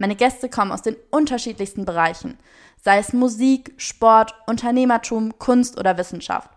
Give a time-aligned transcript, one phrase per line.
[0.00, 2.38] Meine Gäste kommen aus den unterschiedlichsten Bereichen,
[2.82, 6.48] sei es Musik, Sport, Unternehmertum, Kunst oder Wissenschaft.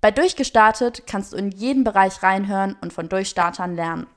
[0.00, 4.08] Bei Durchgestartet kannst du in jeden Bereich reinhören und von Durchstartern lernen.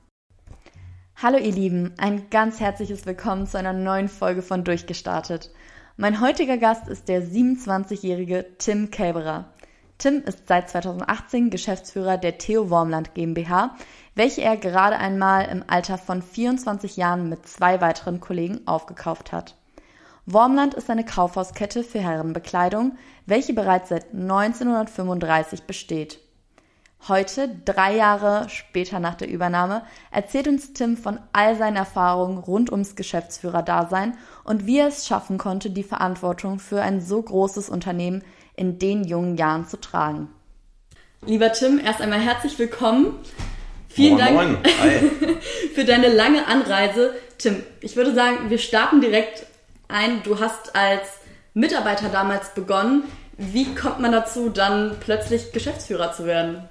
[1.15, 5.51] Hallo ihr Lieben, ein ganz herzliches Willkommen zu einer neuen Folge von Durchgestartet.
[5.95, 9.53] Mein heutiger Gast ist der 27-jährige Tim Kälberer.
[9.99, 13.75] Tim ist seit 2018 Geschäftsführer der Theo Wormland GmbH,
[14.15, 19.55] welche er gerade einmal im Alter von 24 Jahren mit zwei weiteren Kollegen aufgekauft hat.
[20.25, 26.19] Wormland ist eine Kaufhauskette für Herrenbekleidung, welche bereits seit 1935 besteht.
[27.07, 32.71] Heute, drei Jahre später nach der Übernahme, erzählt uns Tim von all seinen Erfahrungen rund
[32.71, 38.23] ums Geschäftsführerdasein und wie er es schaffen konnte, die Verantwortung für ein so großes Unternehmen
[38.55, 40.29] in den jungen Jahren zu tragen.
[41.25, 43.15] Lieber Tim, erst einmal herzlich willkommen.
[43.93, 44.57] Vielen moin, Dank moin.
[45.75, 47.13] für deine lange Anreise.
[47.37, 49.45] Tim, ich würde sagen, wir starten direkt
[49.87, 50.23] ein.
[50.23, 51.07] Du hast als
[51.53, 53.03] Mitarbeiter damals begonnen.
[53.37, 56.69] Wie kommt man dazu, dann plötzlich Geschäftsführer zu werden?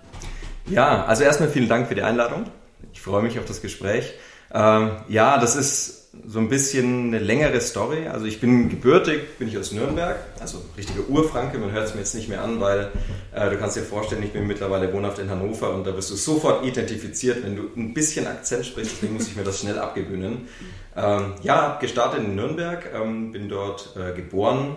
[0.67, 2.45] Ja, also erstmal vielen Dank für die Einladung.
[2.93, 4.15] Ich freue mich auf das Gespräch.
[4.53, 8.09] Ähm, ja, das ist so ein bisschen eine längere Story.
[8.09, 11.59] Also ich bin gebürtig, bin ich aus Nürnberg, also richtige Urfranke.
[11.59, 12.91] Man hört es mir jetzt nicht mehr an, weil
[13.33, 16.17] äh, du kannst dir vorstellen, ich bin mittlerweile wohnhaft in Hannover und da wirst du
[16.17, 18.95] sofort identifiziert, wenn du ein bisschen Akzent sprichst.
[18.97, 20.49] Deswegen muss ich mir das schnell abgewöhnen.
[20.97, 24.77] Ähm, ja, gestartet in Nürnberg, ähm, bin dort äh, geboren,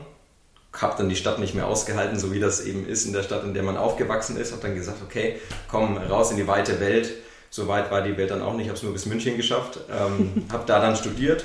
[0.71, 3.43] habe dann die Stadt nicht mehr ausgehalten, so wie das eben ist in der Stadt,
[3.43, 4.51] in der man aufgewachsen ist.
[4.51, 5.37] Habe dann gesagt, okay,
[5.67, 7.11] komm raus in die weite Welt
[7.53, 9.79] so weit war die Welt dann auch nicht, ich habe es nur bis München geschafft.
[9.87, 11.43] Ähm, habe da dann studiert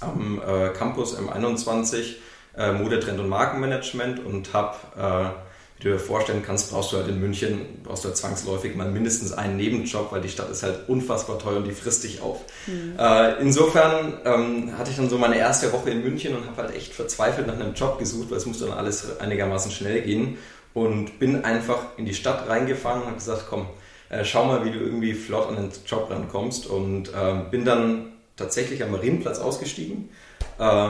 [0.00, 2.16] am äh, Campus M21
[2.58, 6.96] äh, Mode, Trend und Markenmanagement und habe, äh, wie du dir vorstellen kannst, brauchst du
[6.96, 10.64] halt in München, brauchst du halt zwangsläufig mal mindestens einen Nebenjob, weil die Stadt ist
[10.64, 12.40] halt unfassbar teuer und die frisst dich auf.
[12.66, 12.94] Mhm.
[12.98, 16.74] Äh, insofern ähm, hatte ich dann so meine erste Woche in München und habe halt
[16.74, 20.36] echt verzweifelt nach einem Job gesucht, weil es musste dann alles einigermaßen schnell gehen
[20.74, 23.68] und bin einfach in die Stadt reingefahren und habe gesagt, komm,
[24.12, 26.66] äh, schau mal, wie du irgendwie flott an den Job rankommst.
[26.66, 30.10] Und äh, bin dann tatsächlich am Marienplatz ausgestiegen.
[30.58, 30.88] Äh,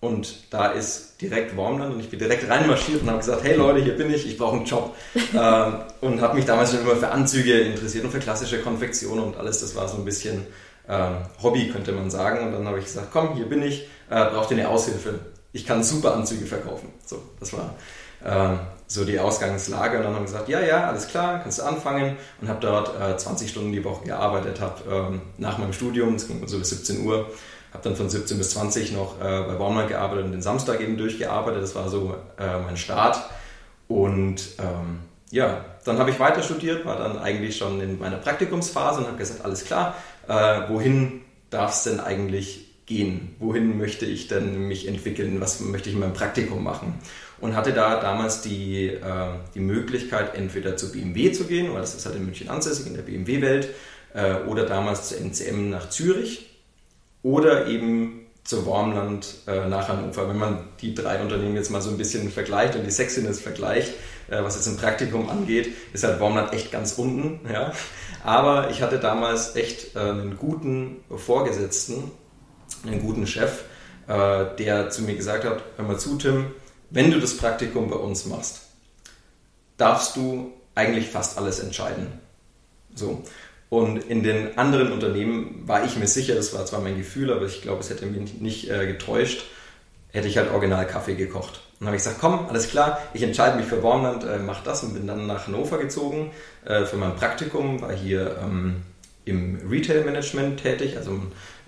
[0.00, 3.84] und da ist direkt Wormland und ich bin direkt reinmarschiert und habe gesagt, hey Leute,
[3.84, 4.96] hier bin ich, ich brauche einen Job.
[5.14, 9.36] äh, und habe mich damals schon immer für Anzüge interessiert und für klassische Konfektion und
[9.36, 9.60] alles.
[9.60, 10.46] Das war so ein bisschen
[10.88, 11.10] äh,
[11.42, 12.46] Hobby, könnte man sagen.
[12.46, 15.20] Und dann habe ich gesagt, komm, hier bin ich, äh, braucht ihr eine Aushilfe.
[15.52, 16.88] Ich kann super Anzüge verkaufen.
[17.04, 17.74] So, das war
[18.24, 18.56] äh,
[18.92, 19.98] so die Ausgangslage.
[19.98, 22.16] Und dann haben gesagt, ja, ja, alles klar, kannst du anfangen.
[22.40, 26.28] Und habe dort äh, 20 Stunden die Woche gearbeitet, habe ähm, nach meinem Studium, es
[26.28, 27.30] ging so bis 17 Uhr,
[27.72, 30.96] habe dann von 17 bis 20 noch äh, bei Walmart gearbeitet und den Samstag eben
[30.96, 33.18] durchgearbeitet, das war so äh, mein Start.
[33.88, 39.00] Und ähm, ja, dann habe ich weiter studiert, war dann eigentlich schon in meiner Praktikumsphase
[39.00, 39.96] und habe gesagt, alles klar,
[40.28, 42.61] äh, wohin darf es denn eigentlich
[42.92, 43.34] gehen?
[43.38, 45.40] Wohin möchte ich denn mich entwickeln?
[45.40, 46.94] Was möchte ich in meinem Praktikum machen?
[47.42, 49.00] und hatte da damals die, äh,
[49.54, 52.94] die Möglichkeit, entweder zu BMW zu gehen, weil das ist halt in München ansässig, in
[52.94, 53.68] der BMW-Welt,
[54.14, 56.50] äh, oder damals zu NCM nach Zürich
[57.22, 60.28] oder eben zu Wormland äh, nach Hannover.
[60.28, 63.92] Wenn man die drei Unternehmen jetzt mal so ein bisschen vergleicht und die Sexiness vergleicht,
[64.30, 67.40] äh, was jetzt im Praktikum angeht, ist halt Wormland echt ganz unten.
[67.52, 67.72] Ja?
[68.22, 72.12] Aber ich hatte damals echt äh, einen guten Vorgesetzten,
[72.86, 73.64] einen guten Chef,
[74.08, 76.46] äh, der zu mir gesagt hat, hör mal zu, Tim,
[76.90, 78.62] wenn du das Praktikum bei uns machst,
[79.76, 82.06] darfst du eigentlich fast alles entscheiden.
[82.94, 83.22] So.
[83.68, 87.46] Und in den anderen Unternehmen war ich mir sicher, das war zwar mein Gefühl, aber
[87.46, 89.44] ich glaube, es hätte mich nicht äh, getäuscht,
[90.10, 91.62] hätte ich halt original Kaffee gekocht.
[91.72, 94.62] Und dann habe ich gesagt, komm, alles klar, ich entscheide mich für Wormland, äh, mach
[94.62, 96.32] das und bin dann nach Hannover gezogen
[96.66, 98.82] äh, für mein Praktikum, war hier ähm,
[99.24, 101.16] im Retail-Management tätig, also äh,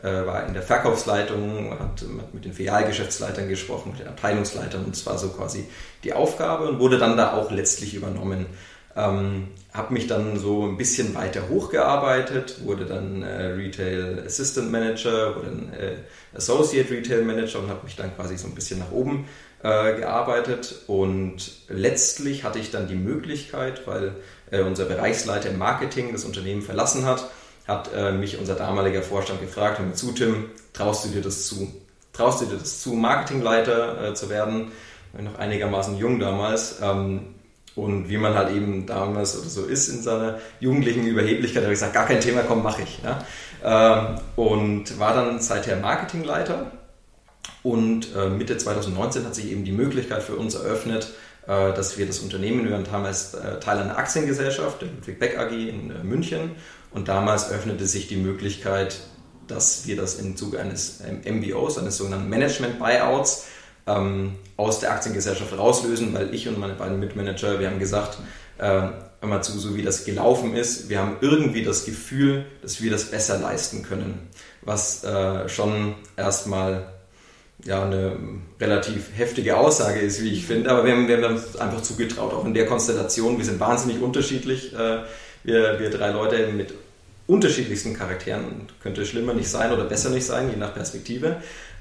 [0.03, 5.19] war in der Verkaufsleitung, hat, mit den Filialgeschäftsleitern gesprochen, mit den Abteilungsleitern und das war
[5.19, 5.67] so quasi
[6.03, 8.47] die Aufgabe und wurde dann da auch letztlich übernommen.
[8.97, 15.35] Ähm, habe mich dann so ein bisschen weiter hochgearbeitet, wurde dann äh, Retail Assistant Manager,
[15.35, 15.97] wurde dann äh,
[16.37, 19.27] Associate Retail Manager und habe mich dann quasi so ein bisschen nach oben
[19.65, 24.13] äh, gearbeitet und letztlich hatte ich dann die Möglichkeit, weil
[24.53, 27.29] äh, unser Bereichsleiter im Marketing das Unternehmen verlassen hat,
[27.67, 31.47] hat äh, mich unser damaliger Vorstand gefragt, hör mir zu, Tim, traust du dir das
[31.47, 31.73] zu?
[32.15, 34.73] traust du dir das zu, Marketingleiter äh, zu werden?
[35.13, 36.81] War noch einigermaßen jung damals.
[36.81, 37.35] Ähm,
[37.77, 41.81] und wie man halt eben damals oder so ist in seiner jugendlichen Überheblichkeit, habe ich
[41.81, 43.01] gesagt, gar kein Thema, komm, mache ich.
[43.03, 43.25] Ja?
[43.65, 46.71] Ähm, und war dann seither Marketingleiter.
[47.65, 51.09] Und äh, Mitte 2019 hat sich eben die Möglichkeit für uns eröffnet,
[51.47, 55.39] äh, dass wir das Unternehmen, wir waren damals äh, Teil einer Aktiengesellschaft, der Ludwig Beck
[55.39, 56.53] AG in München.
[56.95, 59.01] Und damals öffnete sich die Möglichkeit,
[59.49, 63.47] dass wir das im Zuge eines MBOs, eines sogenannten Management Buyouts,
[63.87, 68.19] ähm, aus der Aktiengesellschaft rauslösen, weil ich und meine beiden Mitmanager, wir haben gesagt,
[68.59, 68.89] äh,
[69.21, 73.11] immer zu, so wie das gelaufen ist, wir haben irgendwie das Gefühl, dass wir das
[73.11, 74.29] besser leisten können,
[74.63, 76.93] was äh, schon erstmal
[77.65, 78.17] ja, eine
[78.61, 82.33] relativ heftige Aussage ist, wie ich finde, aber wir haben, wir haben uns einfach zugetraut,
[82.33, 85.03] auch in der Konstellation, wir sind wahnsinnig unterschiedlich, äh,
[85.43, 86.73] wir, wir drei Leute mit
[87.27, 91.37] unterschiedlichsten Charakteren, könnte schlimmer nicht sein oder besser nicht sein, je nach Perspektive,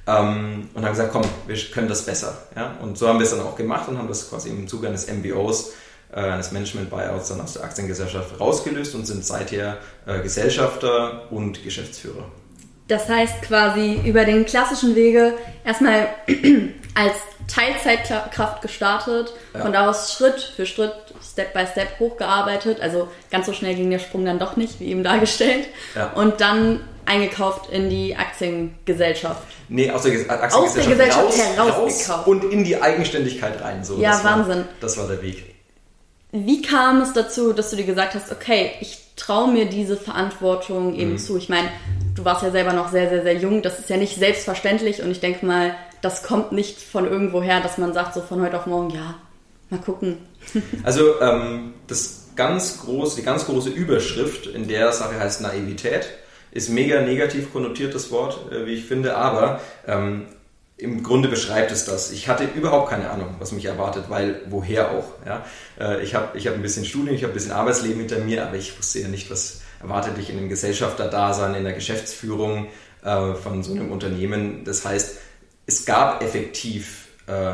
[0.06, 2.38] ähm, und haben gesagt, komm, wir können das besser.
[2.56, 2.76] Ja?
[2.82, 5.08] Und so haben wir es dann auch gemacht und haben das quasi im Zuge eines
[5.08, 5.74] MBOs,
[6.14, 12.26] äh, eines Management-Buyouts dann aus der Aktiengesellschaft rausgelöst und sind seither äh, Gesellschafter und Geschäftsführer.
[12.88, 16.10] Das heißt quasi über den klassischen Wege erstmal
[16.96, 17.16] als
[17.48, 19.62] Teilzeitkraft gestartet, ja.
[19.62, 20.94] von da aus Schritt für Schritt,
[21.24, 22.82] Step by Step hochgearbeitet.
[22.82, 25.68] Also ganz so schnell ging der Sprung dann doch nicht, wie eben dargestellt.
[25.96, 26.12] Ja.
[26.14, 29.44] Und dann eingekauft in die Aktiengesellschaft.
[29.70, 32.10] Nee, aus der, Aktiengesellschaft, aus der Gesellschaft herausgekauft.
[32.10, 33.84] Raus und in die Eigenständigkeit rein.
[33.84, 34.60] So, ja, das Wahnsinn.
[34.60, 35.54] War, das war der Weg.
[36.32, 40.96] Wie kam es dazu, dass du dir gesagt hast, okay, ich traue mir diese Verantwortung
[40.96, 41.18] eben mhm.
[41.18, 41.38] zu?
[41.38, 41.70] Ich meine,
[42.16, 43.62] du warst ja selber noch sehr, sehr, sehr jung.
[43.62, 47.78] Das ist ja nicht selbstverständlich und ich denke mal, das kommt nicht von irgendwoher, dass
[47.78, 49.16] man sagt, so von heute auf morgen, ja,
[49.70, 50.18] mal gucken.
[50.84, 56.10] Also ähm, das ganz große, die ganz große Überschrift in der Sache heißt Naivität
[56.52, 60.28] ist mega negativ konnotiert, das Wort, äh, wie ich finde, aber ähm,
[60.78, 62.12] im Grunde beschreibt es das.
[62.12, 65.06] Ich hatte überhaupt keine Ahnung, was mich erwartet, weil woher auch.
[65.26, 65.46] Ja?
[65.80, 68.46] Äh, ich habe ich hab ein bisschen Studium, ich habe ein bisschen Arbeitsleben hinter mir,
[68.46, 72.68] aber ich wusste ja nicht, was erwartet dich in einem Gesellschafter-Dasein, in der Geschäftsführung
[73.04, 74.64] äh, von so einem Unternehmen.
[74.64, 75.18] Das heißt,
[75.66, 77.54] es gab effektiv äh,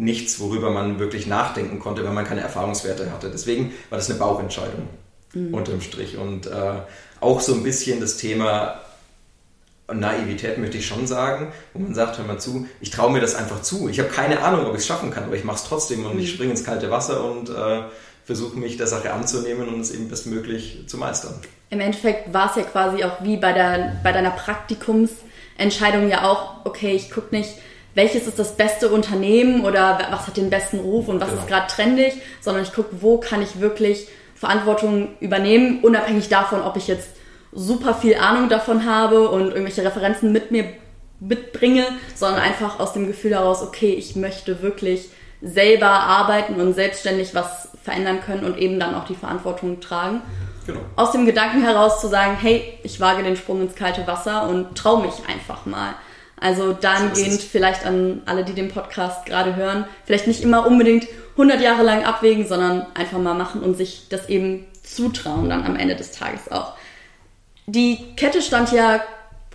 [0.00, 3.30] nichts, worüber man wirklich nachdenken konnte, wenn man keine Erfahrungswerte hatte.
[3.30, 4.88] Deswegen war das eine Bauchentscheidung
[5.34, 5.54] mhm.
[5.54, 6.16] unterm Strich.
[6.16, 6.72] Und äh,
[7.20, 8.80] auch so ein bisschen das Thema
[9.92, 13.34] Naivität möchte ich schon sagen, wo man sagt, hör mal zu, ich traue mir das
[13.34, 13.88] einfach zu.
[13.88, 16.14] Ich habe keine Ahnung, ob ich es schaffen kann, aber ich mache es trotzdem und
[16.14, 16.20] mhm.
[16.20, 17.82] ich springe ins kalte Wasser und äh,
[18.24, 21.34] versuche mich der Sache anzunehmen und es eben bestmöglich zu meistern.
[21.68, 26.64] Im Endeffekt war es ja quasi auch wie bei, der, bei deiner Praktikumsentscheidung ja auch,
[26.64, 27.50] okay, ich gucke nicht,
[27.94, 31.40] welches ist das beste Unternehmen oder was hat den besten Ruf und was genau.
[31.40, 36.76] ist gerade trendig, sondern ich gucke, wo kann ich wirklich Verantwortung übernehmen, unabhängig davon, ob
[36.76, 37.10] ich jetzt
[37.52, 40.64] super viel Ahnung davon habe und irgendwelche Referenzen mit mir
[41.20, 41.84] mitbringe,
[42.14, 45.10] sondern einfach aus dem Gefühl heraus, okay, ich möchte wirklich
[45.42, 50.22] selber arbeiten und selbstständig was verändern können und eben dann auch die Verantwortung tragen.
[50.66, 50.80] Genau.
[50.96, 54.76] Aus dem Gedanken heraus zu sagen, hey, ich wage den Sprung ins kalte Wasser und
[54.76, 55.94] traue mich einfach mal.
[56.40, 61.60] Also dahingehend vielleicht an alle, die den Podcast gerade hören, vielleicht nicht immer unbedingt 100
[61.60, 65.96] Jahre lang abwägen, sondern einfach mal machen und sich das eben zutrauen dann am Ende
[65.96, 66.72] des Tages auch.
[67.66, 69.00] Die Kette stand ja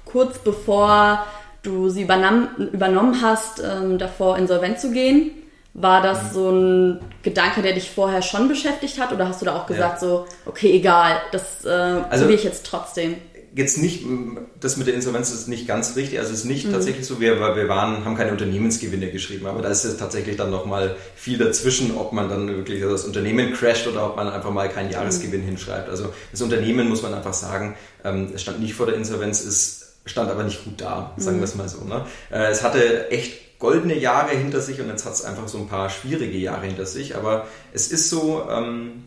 [0.05, 1.25] kurz bevor
[1.63, 5.31] du sie übernahm, übernommen hast, ähm, davor insolvent zu gehen.
[5.73, 6.33] War das mhm.
[6.33, 10.01] so ein Gedanke, der dich vorher schon beschäftigt hat oder hast du da auch gesagt
[10.01, 10.07] ja.
[10.07, 13.18] so, okay, egal, das äh, also, probiere ich jetzt trotzdem?
[13.56, 14.04] Jetzt nicht,
[14.59, 16.19] das mit der Insolvenz ist nicht ganz richtig.
[16.19, 16.74] Also es ist nicht mhm.
[16.74, 20.52] tatsächlich so, wir, wir waren, haben keine Unternehmensgewinne geschrieben, aber da ist es tatsächlich dann
[20.52, 24.68] nochmal viel dazwischen, ob man dann wirklich das Unternehmen crasht oder ob man einfach mal
[24.69, 25.47] keinen Jahresgewinn mhm.
[25.47, 25.90] hinschreibt.
[25.90, 29.95] Also das Unternehmen muss man einfach sagen, ähm, es stand nicht vor der Insolvenz, es
[30.06, 31.42] stand aber nicht gut da, sagen mhm.
[31.42, 31.83] wir es mal so.
[31.85, 32.06] Ne?
[32.31, 35.68] Äh, es hatte echt goldene Jahre hinter sich und jetzt hat es einfach so ein
[35.68, 39.06] paar schwierige Jahre hinter sich, aber es ist so, ähm,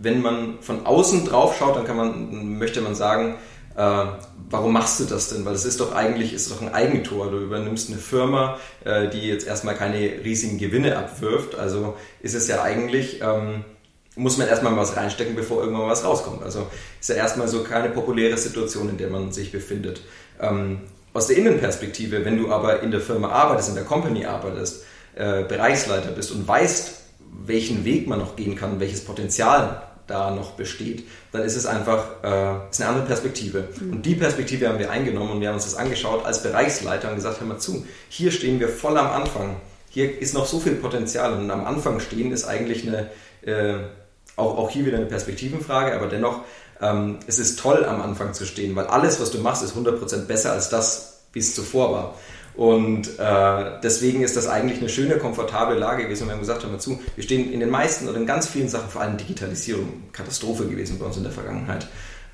[0.00, 3.36] wenn man von außen drauf schaut, dann kann man, möchte man sagen,
[3.76, 4.04] äh,
[4.48, 5.44] warum machst du das denn?
[5.44, 7.30] Weil es ist doch eigentlich ist doch ein Eigentor.
[7.30, 11.54] Du übernimmst eine Firma, äh, die jetzt erstmal keine riesigen Gewinne abwirft.
[11.54, 13.64] Also ist es ja eigentlich, ähm,
[14.16, 16.42] muss man erstmal was reinstecken, bevor irgendwann was rauskommt.
[16.42, 16.66] Also
[16.98, 20.02] ist ja erstmal so keine populäre Situation, in der man sich befindet.
[20.40, 20.80] Ähm,
[21.12, 25.44] aus der Innenperspektive, wenn du aber in der Firma arbeitest, in der Company arbeitest, äh,
[25.44, 27.00] Bereichsleiter bist und weißt,
[27.46, 32.22] welchen Weg man noch gehen kann, welches Potenzial da noch besteht, dann ist es einfach
[32.22, 33.68] äh, ist eine andere Perspektive.
[33.80, 33.92] Mhm.
[33.92, 37.16] Und die Perspektive haben wir eingenommen und wir haben uns das angeschaut als Bereichsleiter und
[37.16, 39.56] gesagt, hör mal zu, hier stehen wir voll am Anfang.
[39.88, 43.10] Hier ist noch so viel Potenzial und am Anfang stehen ist eigentlich eine,
[43.42, 43.78] äh,
[44.36, 46.42] auch, auch hier wieder eine Perspektivenfrage, aber dennoch,
[46.80, 50.26] ähm, es ist toll am Anfang zu stehen, weil alles, was du machst, ist 100%
[50.26, 52.14] besser als das, wie es zuvor war.
[52.54, 56.26] Und äh, deswegen ist das eigentlich eine schöne, komfortable Lage gewesen.
[56.26, 58.68] Wir haben gesagt, hör mal zu, wir stehen in den meisten oder in ganz vielen
[58.68, 61.86] Sachen, vor allem Digitalisierung, Katastrophe gewesen bei uns in der Vergangenheit,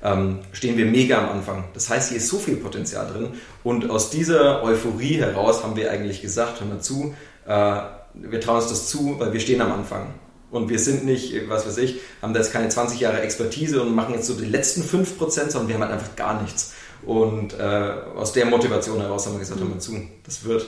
[0.03, 1.65] ähm, stehen wir mega am Anfang.
[1.73, 3.29] Das heißt, hier ist so viel Potenzial drin.
[3.63, 7.15] Und aus dieser Euphorie heraus haben wir eigentlich gesagt, hör mal zu,
[7.47, 7.79] äh,
[8.13, 10.07] wir trauen uns das zu, weil wir stehen am Anfang.
[10.49, 13.93] Und wir sind nicht, was weiß ich, haben da jetzt keine 20 Jahre Expertise und
[13.93, 16.73] machen jetzt so die letzten 5%, sondern wir haben halt einfach gar nichts.
[17.07, 19.93] Und äh, aus der Motivation heraus haben wir gesagt, hör mal zu,
[20.25, 20.67] das wird,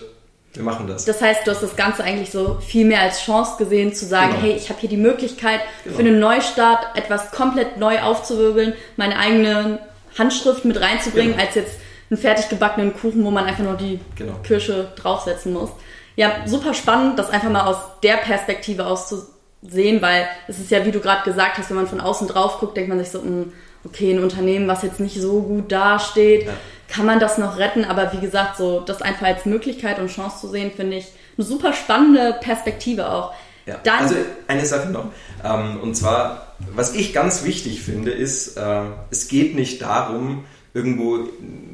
[0.53, 1.03] wir machen das.
[1.03, 4.31] Das heißt, du hast das Ganze eigentlich so viel mehr als Chance gesehen, zu sagen,
[4.31, 4.43] genau.
[4.43, 5.97] hey, ich habe hier die Möglichkeit, genau.
[5.97, 9.79] für einen Neustart etwas komplett neu aufzuwirbeln, meine eigene
[10.17, 11.43] Handschrift mit reinzubringen, genau.
[11.43, 11.73] als jetzt
[12.09, 14.35] einen fertig gebackenen Kuchen, wo man einfach nur die genau.
[14.41, 15.71] Kirsche draufsetzen muss.
[16.15, 20.91] Ja, super spannend, das einfach mal aus der Perspektive auszusehen, weil es ist ja, wie
[20.91, 23.51] du gerade gesagt hast, wenn man von außen drauf guckt, denkt man sich so, hm,
[23.85, 26.53] okay, ein Unternehmen, was jetzt nicht so gut dasteht, ja.
[26.87, 27.85] kann man das noch retten?
[27.85, 31.07] Aber wie gesagt, so das einfach als Möglichkeit und Chance zu sehen, finde ich
[31.37, 33.33] eine super spannende Perspektive auch.
[33.65, 33.79] Ja.
[33.83, 34.15] Dann, also
[34.47, 35.05] eine Sache noch.
[35.43, 38.81] Ähm, und zwar, was ich ganz wichtig finde, ist, äh,
[39.11, 41.27] es geht nicht darum, irgendwo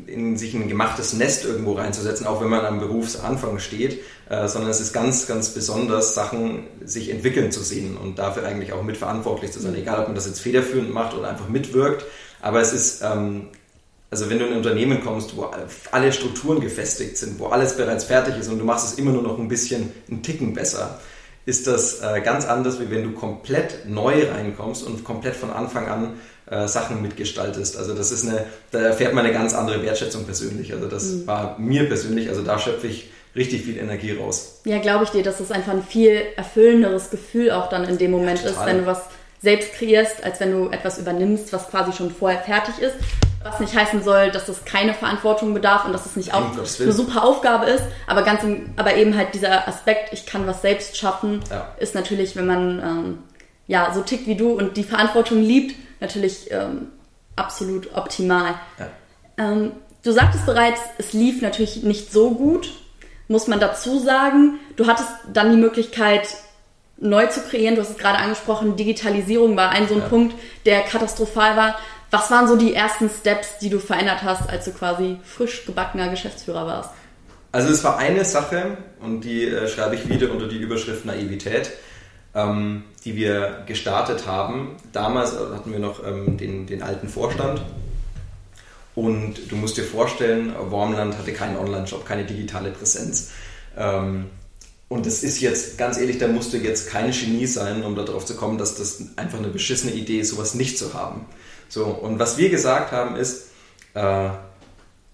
[0.08, 4.00] in sich ein gemachtes Nest irgendwo reinzusetzen, auch wenn man am Berufsanfang steht,
[4.30, 8.74] äh, sondern es ist ganz, ganz besonders, Sachen sich entwickeln zu sehen und dafür eigentlich
[8.74, 9.80] auch mitverantwortlich zu sein, mhm.
[9.80, 12.06] egal ob man das jetzt federführend macht oder einfach mitwirkt.
[12.42, 13.48] Aber es ist, ähm,
[14.12, 15.52] also wenn du in ein Unternehmen kommst, wo
[15.92, 19.24] alle Strukturen gefestigt sind, wo alles bereits fertig ist und du machst es immer nur
[19.24, 21.00] noch ein bisschen, einen Ticken besser,
[21.46, 25.88] ist das äh, ganz anders, wie wenn du komplett neu reinkommst und komplett von Anfang
[25.88, 26.14] an
[26.50, 27.78] äh, Sachen mitgestaltest.
[27.78, 30.74] Also das ist eine, da erfährt man eine ganz andere Wertschätzung persönlich.
[30.74, 31.28] Also das mhm.
[31.28, 34.62] war mir persönlich, also da schöpfe ich richtig viel Energie raus.
[34.66, 38.12] Ja, glaube ich dir, dass es einfach ein viel erfüllenderes Gefühl auch dann in dem
[38.12, 39.02] Moment ja, ist, wenn du was
[39.46, 42.96] selbst kreierst, als wenn du etwas übernimmst, was quasi schon vorher fertig ist.
[43.44, 46.92] Was nicht heißen soll, dass es keine Verantwortung bedarf und dass es nicht auch eine
[46.92, 50.98] super Aufgabe ist, aber ganz im, aber eben halt dieser Aspekt, ich kann was selbst
[50.98, 51.76] schaffen, ja.
[51.78, 53.18] ist natürlich, wenn man ähm,
[53.68, 56.88] ja so tickt wie du und die Verantwortung liebt, natürlich ähm,
[57.36, 58.56] absolut optimal.
[58.80, 58.88] Ja.
[59.38, 62.72] Ähm, du sagtest bereits, es lief natürlich nicht so gut,
[63.28, 64.60] muss man dazu sagen.
[64.76, 66.30] Du hattest dann die Möglichkeit,
[66.98, 67.76] neu zu kreieren.
[67.76, 70.08] Du hast es gerade angesprochen, Digitalisierung war ein so ein ja.
[70.08, 70.36] Punkt,
[70.66, 71.78] der katastrophal war.
[72.12, 76.10] Was waren so die ersten Steps, die du verändert hast, als du quasi frisch gebackener
[76.10, 76.90] Geschäftsführer warst?
[77.52, 81.72] Also es war eine Sache und die äh, schreibe ich wieder unter die Überschrift Naivität
[82.36, 84.76] ähm, die wir gestartet haben.
[84.92, 87.62] Damals hatten wir noch ähm, den, den alten Vorstand.
[88.94, 93.32] Und du musst dir vorstellen, Wormland hatte keinen Online-Shop, keine digitale Präsenz.
[93.78, 94.30] Ähm,
[94.88, 98.26] und das ist jetzt, ganz ehrlich, da musst du jetzt kein Genie sein, um darauf
[98.26, 101.26] zu kommen, dass das einfach eine beschissene Idee ist, sowas nicht zu haben.
[101.70, 103.50] So, und was wir gesagt haben ist,
[103.96, 104.30] äh,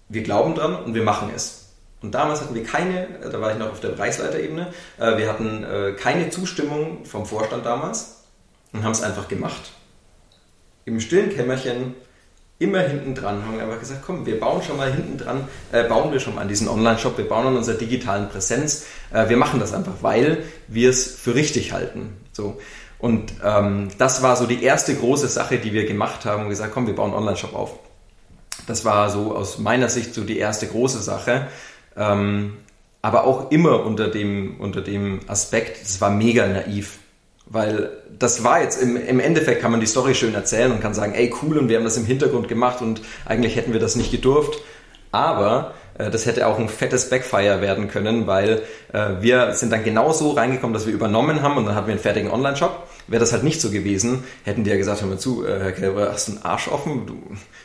[0.08, 1.70] wir glauben dran und wir machen es.
[2.02, 5.64] Und damals hatten wir keine, da war ich noch auf der Bereichsleiterebene, äh, wir hatten
[5.64, 8.24] äh, keine Zustimmung vom Vorstand damals
[8.72, 9.72] und haben es einfach gemacht.
[10.84, 11.94] Im stillen Kämmerchen,
[12.62, 16.12] immer hinten dran, haben einfach gesagt, komm, wir bauen schon mal hinten dran, äh, bauen
[16.12, 19.60] wir schon mal an diesen Online-Shop, wir bauen an unserer digitalen Präsenz, äh, wir machen
[19.60, 22.16] das einfach, weil wir es für richtig halten.
[22.32, 22.58] So.
[22.98, 26.72] Und ähm, das war so die erste große Sache, die wir gemacht haben und gesagt,
[26.72, 27.74] komm, wir bauen einen Online-Shop auf.
[28.66, 31.48] Das war so aus meiner Sicht so die erste große Sache.
[31.96, 32.58] Ähm,
[33.02, 36.98] aber auch immer unter dem, unter dem Aspekt, es war mega naiv.
[37.52, 40.94] Weil das war jetzt, im, im Endeffekt kann man die Story schön erzählen und kann
[40.94, 43.94] sagen, ey cool und wir haben das im Hintergrund gemacht und eigentlich hätten wir das
[43.94, 44.58] nicht gedurft.
[45.10, 49.84] Aber äh, das hätte auch ein fettes Backfire werden können, weil äh, wir sind dann
[49.84, 52.88] genau so reingekommen, dass wir übernommen haben und dann hatten wir einen fertigen Online-Shop.
[53.08, 55.72] Wäre das halt nicht so gewesen, hätten die ja gesagt, hör mal zu, äh, Herr
[55.72, 57.06] Kälber, hast du einen Arsch offen?
[57.06, 57.14] Du,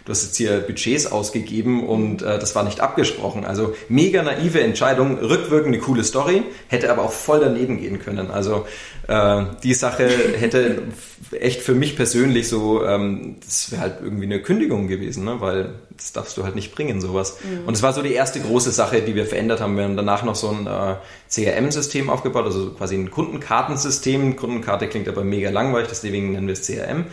[0.05, 3.45] du hast jetzt hier Budgets ausgegeben und äh, das war nicht abgesprochen.
[3.45, 8.31] Also mega naive Entscheidung, rückwirkend eine coole Story, hätte aber auch voll daneben gehen können.
[8.31, 8.65] Also
[9.07, 10.83] äh, die Sache hätte
[11.31, 15.39] echt für mich persönlich so, ähm, das wäre halt irgendwie eine Kündigung gewesen, ne?
[15.39, 17.37] weil das darfst du halt nicht bringen, sowas.
[17.43, 17.67] Mhm.
[17.67, 19.75] Und es war so die erste große Sache, die wir verändert haben.
[19.77, 20.95] Wir haben danach noch so ein äh,
[21.29, 24.35] CRM-System aufgebaut, also quasi ein Kundenkartensystem.
[24.35, 27.05] Kundenkarte klingt aber mega langweilig, deswegen nennen wir es CRM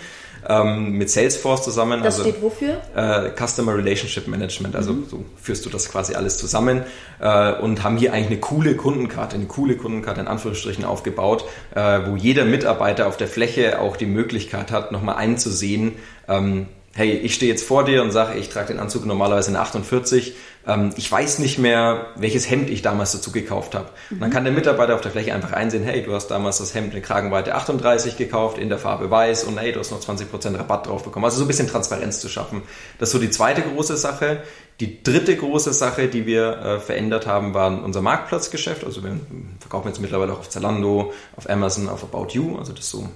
[0.48, 2.02] ähm, mit Salesforce zusammen.
[2.02, 2.80] Das also, steht wofür?
[2.94, 4.76] Äh, Customer Relationship Management.
[4.76, 5.06] Also mhm.
[5.08, 6.82] so führst du das quasi alles zusammen
[7.20, 11.44] äh, und haben hier eigentlich eine coole Kundenkarte, eine coole Kundenkarte in Anführungsstrichen aufgebaut,
[11.74, 15.92] äh, wo jeder Mitarbeiter auf der Fläche auch die Möglichkeit hat, nochmal einzusehen,
[16.28, 19.56] ähm, hey, ich stehe jetzt vor dir und sage, ich trage den Anzug normalerweise in
[19.56, 20.34] 48,
[20.66, 23.88] ähm, ich weiß nicht mehr, welches Hemd ich damals dazu gekauft habe.
[24.10, 24.20] Mhm.
[24.20, 26.94] dann kann der Mitarbeiter auf der Fläche einfach einsehen, hey, du hast damals das Hemd
[26.94, 30.86] in Kragenweite 38 gekauft, in der Farbe weiß und hey, du hast noch 20% Rabatt
[30.86, 31.24] drauf bekommen.
[31.24, 32.62] Also so ein bisschen Transparenz zu schaffen.
[32.98, 34.42] Das ist so die zweite große Sache.
[34.80, 38.84] Die dritte große Sache, die wir äh, verändert haben, war unser Marktplatzgeschäft.
[38.84, 39.18] Also wir
[39.60, 42.56] verkaufen jetzt mittlerweile auch auf Zalando, auf Amazon, auf About You.
[42.58, 43.08] Also das ist so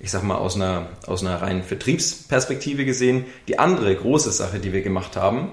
[0.00, 3.26] ich sag mal, aus einer, aus einer reinen Vertriebsperspektive gesehen.
[3.48, 5.52] Die andere große Sache, die wir gemacht haben,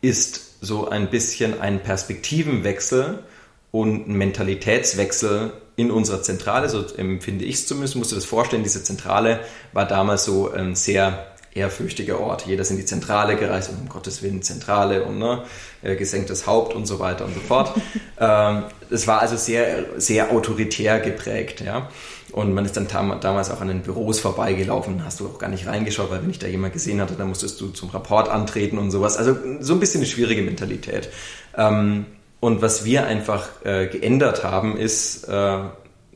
[0.00, 3.22] ist so ein bisschen ein Perspektivenwechsel
[3.70, 8.64] und ein Mentalitätswechsel in unserer Zentrale, so empfinde ich es zumindest, musst du das vorstellen,
[8.64, 9.40] diese Zentrale
[9.72, 12.46] war damals so ein sehr ehrfürchtiger Ort.
[12.46, 15.44] Jeder ist in die Zentrale gereist und um Gottes Willen Zentrale und ne,
[15.82, 17.80] äh, gesenktes Haupt und so weiter und so fort.
[18.20, 21.60] ähm, es war also sehr, sehr autoritär geprägt.
[21.60, 21.88] Ja?
[22.32, 25.48] Und man ist dann tam damals auch an den Büros vorbeigelaufen, hast du auch gar
[25.48, 28.78] nicht reingeschaut, weil wenn ich da jemand gesehen hatte, dann musstest du zum Rapport antreten
[28.78, 29.16] und sowas.
[29.16, 31.08] Also so ein bisschen eine schwierige Mentalität.
[31.56, 32.06] Ähm,
[32.40, 35.58] und was wir einfach äh, geändert haben, ist, äh,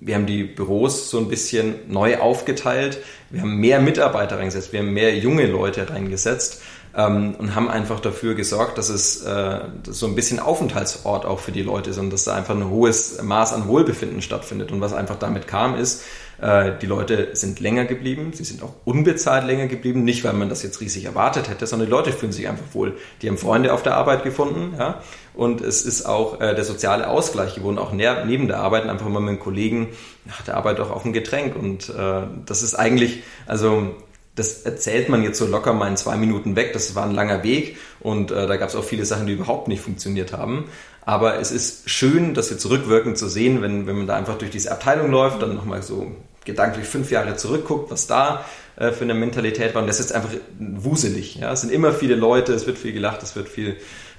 [0.05, 2.99] wir haben die Büros so ein bisschen neu aufgeteilt.
[3.31, 6.61] Wir haben mehr Mitarbeiter reingesetzt, wir haben mehr junge Leute reingesetzt
[6.97, 11.53] ähm, und haben einfach dafür gesorgt, dass es äh, so ein bisschen Aufenthaltsort auch für
[11.53, 14.73] die Leute ist und dass da einfach ein hohes Maß an Wohlbefinden stattfindet.
[14.73, 16.05] Und was einfach damit kam, ist,
[16.41, 20.49] äh, die Leute sind länger geblieben, sie sind auch unbezahlt länger geblieben, nicht weil man
[20.49, 22.97] das jetzt riesig erwartet hätte, sondern die Leute fühlen sich einfach wohl.
[23.23, 25.01] Die haben Freunde auf der Arbeit gefunden, ja,
[25.35, 29.21] und es ist auch äh, der soziale Ausgleich geworden, auch neben der Arbeit, einfach mal
[29.21, 29.89] mit Kollegen
[30.25, 31.57] nach der Arbeit auch auf ein Getränk.
[31.57, 33.95] Und äh, das ist eigentlich, also
[34.35, 36.73] das erzählt man jetzt so locker mal in zwei Minuten weg.
[36.73, 39.69] Das war ein langer Weg und äh, da gab es auch viele Sachen, die überhaupt
[39.69, 40.65] nicht funktioniert haben.
[41.05, 44.51] Aber es ist schön, das jetzt rückwirkend zu sehen, wenn, wenn man da einfach durch
[44.51, 46.13] diese Abteilung läuft, dann nochmal so
[46.45, 48.45] gedanklich fünf Jahre zurückguckt, was da
[48.77, 49.83] äh, für eine Mentalität war.
[49.83, 51.37] Und das ist jetzt einfach wuselig.
[51.37, 51.53] Ja?
[51.53, 53.77] Es sind immer viele Leute, es wird viel gelacht, es wird viel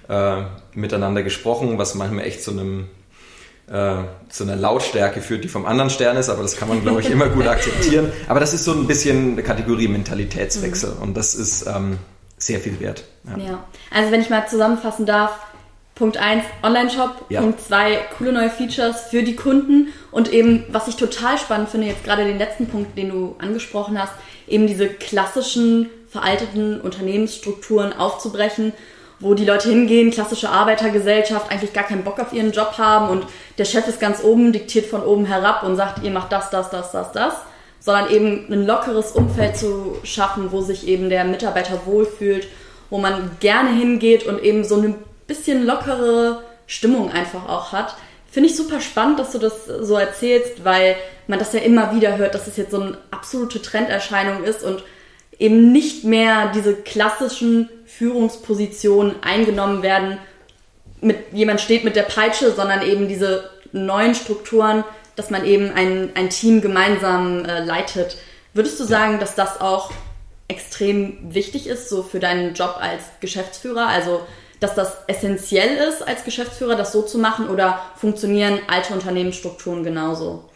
[0.10, 0.44] äh,
[0.74, 2.88] miteinander gesprochen, was manchmal echt zu einem
[3.68, 3.96] äh,
[4.30, 7.10] zu einer Lautstärke führt, die vom anderen Stern ist, aber das kann man, glaube ich,
[7.10, 8.12] immer gut akzeptieren.
[8.28, 11.02] Aber das ist so ein bisschen eine Kategorie Mentalitätswechsel mhm.
[11.02, 11.98] und das ist ähm,
[12.38, 13.04] sehr viel wert.
[13.26, 13.38] Ja.
[13.38, 13.64] ja.
[13.92, 15.40] also wenn ich mal zusammenfassen darf,
[15.96, 17.42] Punkt 1, Online-Shop, ja.
[17.42, 21.88] Punkt 2, coole neue Features für die Kunden und eben, was ich total spannend finde,
[21.88, 24.14] jetzt gerade den letzten Punkt, den du angesprochen hast,
[24.48, 28.74] eben diese klassischen, veralteten Unternehmensstrukturen aufzubrechen
[29.24, 33.26] wo die Leute hingehen, klassische Arbeitergesellschaft, eigentlich gar keinen Bock auf ihren Job haben und
[33.58, 36.70] der Chef ist ganz oben, diktiert von oben herab und sagt, ihr macht das, das,
[36.70, 37.34] das, das, das,
[37.80, 42.48] sondern eben ein lockeres Umfeld zu schaffen, wo sich eben der Mitarbeiter wohlfühlt,
[42.90, 47.96] wo man gerne hingeht und eben so eine bisschen lockere Stimmung einfach auch hat.
[48.30, 50.96] Finde ich super spannend, dass du das so erzählst, weil
[51.28, 54.84] man das ja immer wieder hört, dass es jetzt so eine absolute Trenderscheinung ist und
[55.40, 60.18] eben nicht mehr diese klassischen Führungspositionen eingenommen werden,
[61.02, 64.84] mit jemand steht mit der Peitsche, sondern eben diese neuen Strukturen,
[65.16, 68.18] dass man eben ein, ein Team gemeinsam äh, leitet.
[68.54, 69.92] Würdest du sagen, dass das auch
[70.48, 73.88] extrem wichtig ist, so für deinen Job als Geschäftsführer?
[73.88, 74.22] Also,
[74.60, 80.50] dass das essentiell ist, als Geschäftsführer das so zu machen oder funktionieren alte Unternehmensstrukturen genauso?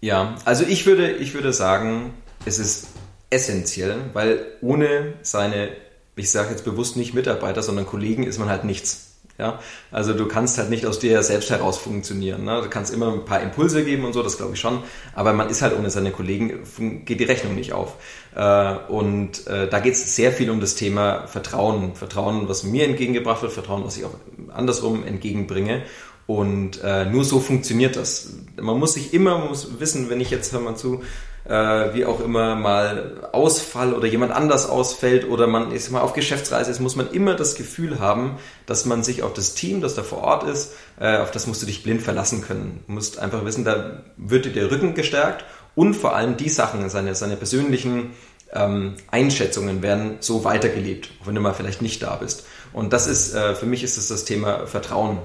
[0.00, 2.14] Ja, also ich würde, ich würde sagen,
[2.46, 2.88] es ist
[3.30, 5.68] essentiell, weil ohne seine,
[6.16, 9.08] ich sage jetzt bewusst nicht Mitarbeiter, sondern Kollegen ist man halt nichts.
[9.38, 9.58] Ja,
[9.90, 12.44] also du kannst halt nicht aus dir selbst heraus funktionieren.
[12.44, 12.60] Ne?
[12.62, 14.82] Du kannst immer ein paar Impulse geben und so, das glaube ich schon.
[15.14, 16.60] Aber man ist halt ohne seine Kollegen,
[17.06, 17.96] geht die Rechnung nicht auf.
[18.36, 21.94] Äh, und äh, da geht es sehr viel um das Thema Vertrauen.
[21.94, 24.14] Vertrauen, was mir entgegengebracht wird, Vertrauen, was ich auch
[24.52, 25.82] andersrum entgegenbringe.
[26.26, 28.34] Und äh, nur so funktioniert das.
[28.60, 31.02] Man muss sich immer, man muss wissen, wenn ich jetzt, hör mal zu,
[31.44, 36.12] äh, wie auch immer mal Ausfall oder jemand anders ausfällt oder man ist mal auf
[36.12, 39.94] Geschäftsreise ist, muss man immer das Gefühl haben, dass man sich auf das Team, das
[39.94, 42.84] da vor Ort ist, äh, auf das musst du dich blind verlassen können.
[42.86, 46.88] Du musst einfach wissen, da wird dir der Rücken gestärkt und vor allem die Sachen,
[46.90, 48.10] seine, seine persönlichen
[48.52, 52.44] ähm, Einschätzungen werden so weitergelebt, auch wenn du mal vielleicht nicht da bist.
[52.72, 55.18] Und das ist, äh, für mich ist das das Thema Vertrauen.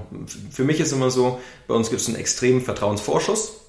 [0.52, 3.67] Für mich ist immer so, bei uns gibt es einen extremen Vertrauensvorschuss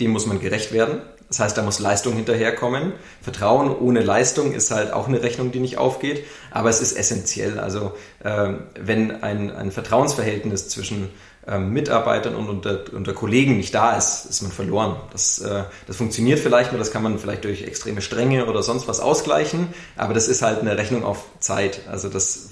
[0.00, 1.02] dem muss man gerecht werden.
[1.28, 2.92] Das heißt, da muss Leistung hinterherkommen.
[3.22, 7.58] Vertrauen ohne Leistung ist halt auch eine Rechnung, die nicht aufgeht, aber es ist essentiell.
[7.58, 11.08] Also äh, wenn ein, ein Vertrauensverhältnis zwischen
[11.46, 14.96] äh, Mitarbeitern und unter, unter Kollegen nicht da ist, ist man verloren.
[15.12, 18.86] Das, äh, das funktioniert vielleicht nur, das kann man vielleicht durch extreme Strenge oder sonst
[18.86, 21.80] was ausgleichen, aber das ist halt eine Rechnung auf Zeit.
[21.90, 22.50] Also das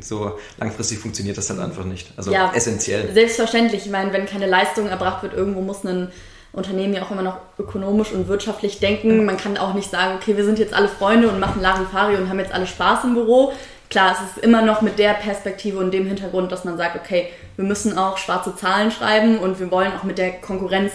[0.00, 2.12] so langfristig funktioniert das halt einfach nicht.
[2.16, 3.12] Also ja, essentiell.
[3.12, 3.84] Selbstverständlich.
[3.84, 6.10] Ich meine, wenn keine Leistung erbracht wird, irgendwo muss ein
[6.52, 9.24] Unternehmen ja auch immer noch ökonomisch und wirtschaftlich denken.
[9.24, 12.28] Man kann auch nicht sagen, okay, wir sind jetzt alle Freunde und machen Larifari und
[12.28, 13.52] haben jetzt alle Spaß im Büro.
[13.88, 17.28] Klar, es ist immer noch mit der Perspektive und dem Hintergrund, dass man sagt, okay,
[17.56, 20.92] wir müssen auch schwarze Zahlen schreiben und wir wollen auch mit der Konkurrenz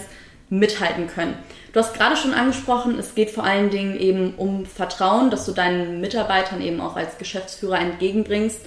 [0.50, 1.34] mithalten können.
[1.72, 5.52] Du hast gerade schon angesprochen, es geht vor allen Dingen eben um Vertrauen, dass du
[5.52, 8.60] deinen Mitarbeitern eben auch als Geschäftsführer entgegenbringst.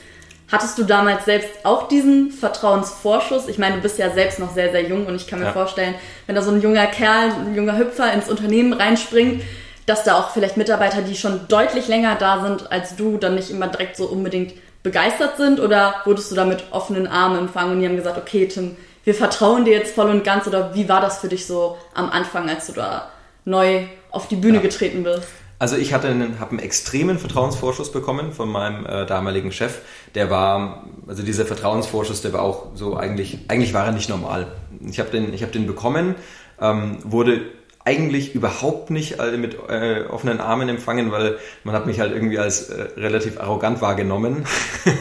[0.52, 3.48] Hattest du damals selbst auch diesen Vertrauensvorschuss?
[3.48, 5.54] Ich meine, du bist ja selbst noch sehr, sehr jung und ich kann mir ja.
[5.54, 5.96] vorstellen,
[6.28, 9.44] wenn da so ein junger Kerl, ein junger Hüpfer ins Unternehmen reinspringt,
[9.86, 13.50] dass da auch vielleicht Mitarbeiter, die schon deutlich länger da sind als du, dann nicht
[13.50, 15.62] immer direkt so unbedingt begeistert sind?
[15.62, 19.16] Oder wurdest du da mit offenen Armen empfangen und die haben gesagt, okay, Tim, wir
[19.16, 20.48] vertrauen dir jetzt voll und ganz?
[20.48, 23.10] Oder wie war das für dich so am Anfang, als du da
[23.46, 24.62] neu auf die Bühne ja.
[24.62, 25.30] getreten bist?
[25.62, 29.82] Also ich hatte einen, habe einen extremen Vertrauensvorschuss bekommen von meinem äh, damaligen Chef.
[30.16, 34.48] Der war, also dieser Vertrauensvorschuss, der war auch so eigentlich, eigentlich war er nicht normal.
[34.90, 36.16] Ich habe den, ich habe den bekommen,
[36.60, 37.42] ähm, wurde
[37.86, 42.70] eigentlich überhaupt nicht mit äh, offenen Armen empfangen, weil man hat mich halt irgendwie als
[42.70, 44.48] äh, relativ arrogant wahrgenommen.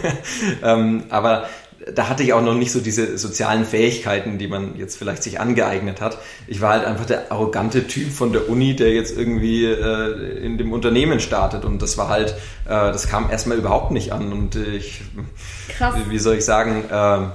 [0.62, 1.49] ähm, aber
[1.95, 5.40] da hatte ich auch noch nicht so diese sozialen Fähigkeiten, die man jetzt vielleicht sich
[5.40, 6.19] angeeignet hat.
[6.47, 10.59] Ich war halt einfach der arrogante Typ von der Uni, der jetzt irgendwie äh, in
[10.59, 12.33] dem Unternehmen startet und das war halt,
[12.66, 15.01] äh, das kam erstmal überhaupt nicht an und ich,
[15.69, 15.95] Krass.
[16.09, 17.29] wie soll ich sagen, äh,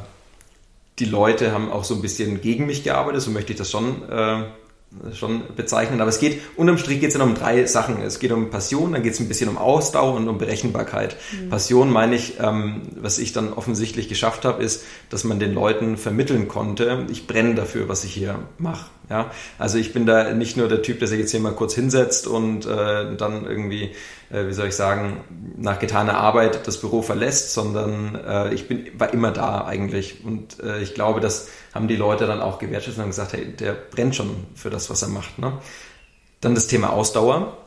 [1.00, 4.10] die Leute haben auch so ein bisschen gegen mich gearbeitet, so möchte ich das schon
[4.10, 4.44] äh,
[5.14, 6.02] schon bezeichnen.
[6.02, 8.02] Aber es geht, unterm Strich geht es dann um drei Sachen.
[8.02, 11.16] Es geht um Passion, dann geht es ein bisschen um Ausdauer und um Berechenbarkeit.
[11.32, 11.50] Mhm.
[11.50, 15.98] Passion meine ich, ähm, was ich dann offensichtlich geschafft habe, ist, dass man den Leuten
[15.98, 18.86] vermitteln konnte, ich brenne dafür, was ich hier mache.
[19.10, 19.30] Ja,
[19.60, 22.26] also ich bin da nicht nur der Typ, der sich jetzt hier mal kurz hinsetzt
[22.26, 23.92] und äh, dann irgendwie,
[24.30, 25.24] wie soll ich sagen,
[25.58, 30.60] nach getaner Arbeit das Büro verlässt, sondern äh, ich bin war immer da eigentlich und
[30.62, 34.16] äh, ich glaube, das haben die Leute dann auch gewertschätzt und gesagt, hey, der brennt
[34.16, 35.38] schon für das, was er macht.
[35.40, 35.54] Ne?
[36.42, 37.58] Dann das Thema Ausdauer.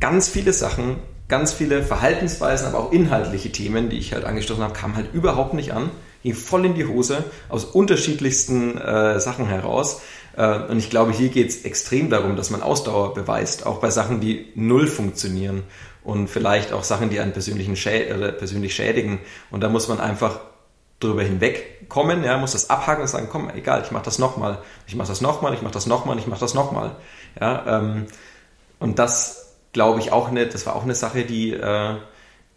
[0.00, 0.96] Ganz viele Sachen,
[1.28, 5.54] ganz viele Verhaltensweisen, aber auch inhaltliche Themen, die ich halt angestoßen habe, kamen halt überhaupt
[5.54, 5.90] nicht an
[6.22, 10.02] ging voll in die Hose aus unterschiedlichsten äh, Sachen heraus.
[10.36, 13.90] Äh, und ich glaube, hier geht es extrem darum, dass man Ausdauer beweist, auch bei
[13.90, 15.64] Sachen, die null funktionieren
[16.04, 19.20] und vielleicht auch Sachen, die einen persönlichen Schä äh, persönlich schädigen.
[19.50, 20.40] Und da muss man einfach
[20.98, 24.94] drüber hinwegkommen, ja, muss das abhaken und sagen, komm, egal, ich mache das nochmal, ich
[24.96, 26.96] mache das nochmal, ich mache das nochmal, ich mache das nochmal.
[27.40, 28.06] Ja, ähm,
[28.78, 31.96] und das glaube ich auch nicht, das war auch eine Sache, die äh,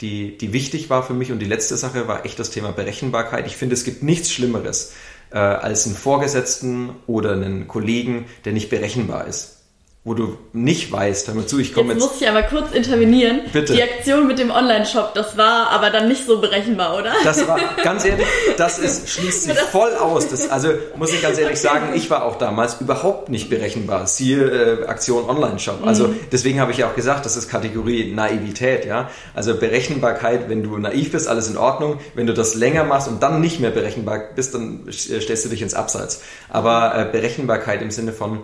[0.02, 1.32] die, die wichtig war für mich.
[1.32, 3.48] Und die letzte Sache war echt das Thema Berechenbarkeit.
[3.48, 4.94] Ich finde, es gibt nichts Schlimmeres
[5.34, 9.63] äh, als einen Vorgesetzten oder einen Kollegen, der nicht berechenbar ist
[10.06, 12.04] wo du nicht weißt, mal zu, ich komme jetzt.
[12.04, 13.40] Jetzt muss ich aber kurz intervenieren.
[13.54, 13.74] Bitte.
[13.74, 17.14] Die Aktion mit dem Online-Shop, das war aber dann nicht so berechenbar, oder?
[17.24, 20.28] Das war, ganz ehrlich, das ist, schließt sich voll aus.
[20.28, 24.06] Das, also muss ich ganz ehrlich sagen, ich war auch damals überhaupt nicht berechenbar.
[24.06, 25.80] Siehe äh, Aktion Online-Shop.
[25.86, 26.20] Also mhm.
[26.34, 29.10] deswegen habe ich ja auch gesagt, das ist Kategorie Naivität, ja.
[29.34, 32.00] Also Berechenbarkeit, wenn du naiv bist, alles in Ordnung.
[32.14, 35.62] Wenn du das länger machst und dann nicht mehr berechenbar bist, dann stellst du dich
[35.62, 36.22] ins Abseits.
[36.50, 38.42] Aber äh, Berechenbarkeit im Sinne von,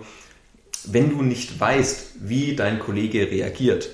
[0.88, 3.90] wenn du nicht weißt, wie dein Kollege reagiert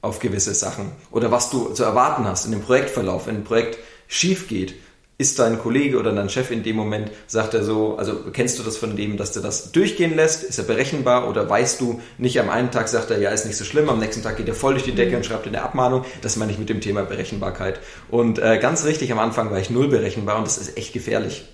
[0.00, 3.78] auf gewisse Sachen oder was du zu erwarten hast in dem Projektverlauf, wenn ein Projekt
[4.06, 4.74] schief geht,
[5.16, 8.64] ist dein Kollege oder dein Chef in dem Moment, sagt er so, also kennst du
[8.64, 10.42] das von dem, dass der das durchgehen lässt?
[10.42, 13.56] Ist er berechenbar oder weißt du nicht am einen Tag sagt er, ja, ist nicht
[13.56, 16.04] so schlimm, am nächsten Tag geht er voll durch die Decke und schreibt eine Abmahnung.
[16.20, 17.78] Das meine ich mit dem Thema Berechenbarkeit.
[18.10, 21.44] Und äh, ganz richtig, am Anfang war ich null berechenbar und das ist echt gefährlich.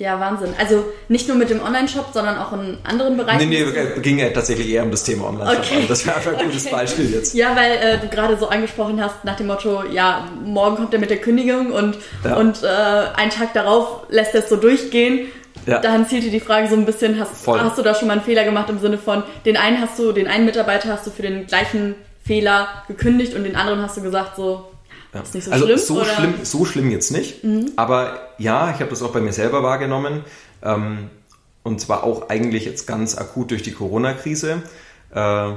[0.00, 0.54] Ja, Wahnsinn.
[0.58, 3.50] Also nicht nur mit dem Online-Shop, sondern auch in anderen Bereichen.
[3.50, 5.58] Nee, nee, ging ja tatsächlich eher um das Thema Online-Shop.
[5.58, 5.84] Okay.
[5.86, 6.74] Das wäre einfach ein gutes okay.
[6.74, 7.34] Beispiel jetzt.
[7.34, 11.00] Ja, weil äh, du gerade so angesprochen hast nach dem Motto, ja, morgen kommt er
[11.00, 12.34] mit der Kündigung und, ja.
[12.36, 15.28] und äh, einen Tag darauf lässt er es so durchgehen.
[15.66, 15.80] Ja.
[15.80, 18.44] Dahin zielte die Frage so ein bisschen, hast, hast du da schon mal einen Fehler
[18.44, 21.46] gemacht im Sinne von, den einen hast du, den einen Mitarbeiter hast du für den
[21.46, 24.69] gleichen Fehler gekündigt und den anderen hast du gesagt so,
[25.14, 25.20] ja.
[25.22, 25.78] Ist nicht so also schlimm?
[25.78, 26.04] So, oder?
[26.04, 27.44] schlimm, so schlimm jetzt nicht.
[27.44, 27.72] Mhm.
[27.76, 30.24] Aber ja, ich habe das auch bei mir selber wahrgenommen.
[30.62, 31.10] Ähm,
[31.62, 34.62] und zwar auch eigentlich jetzt ganz akut durch die Corona-Krise.
[35.14, 35.50] Äh,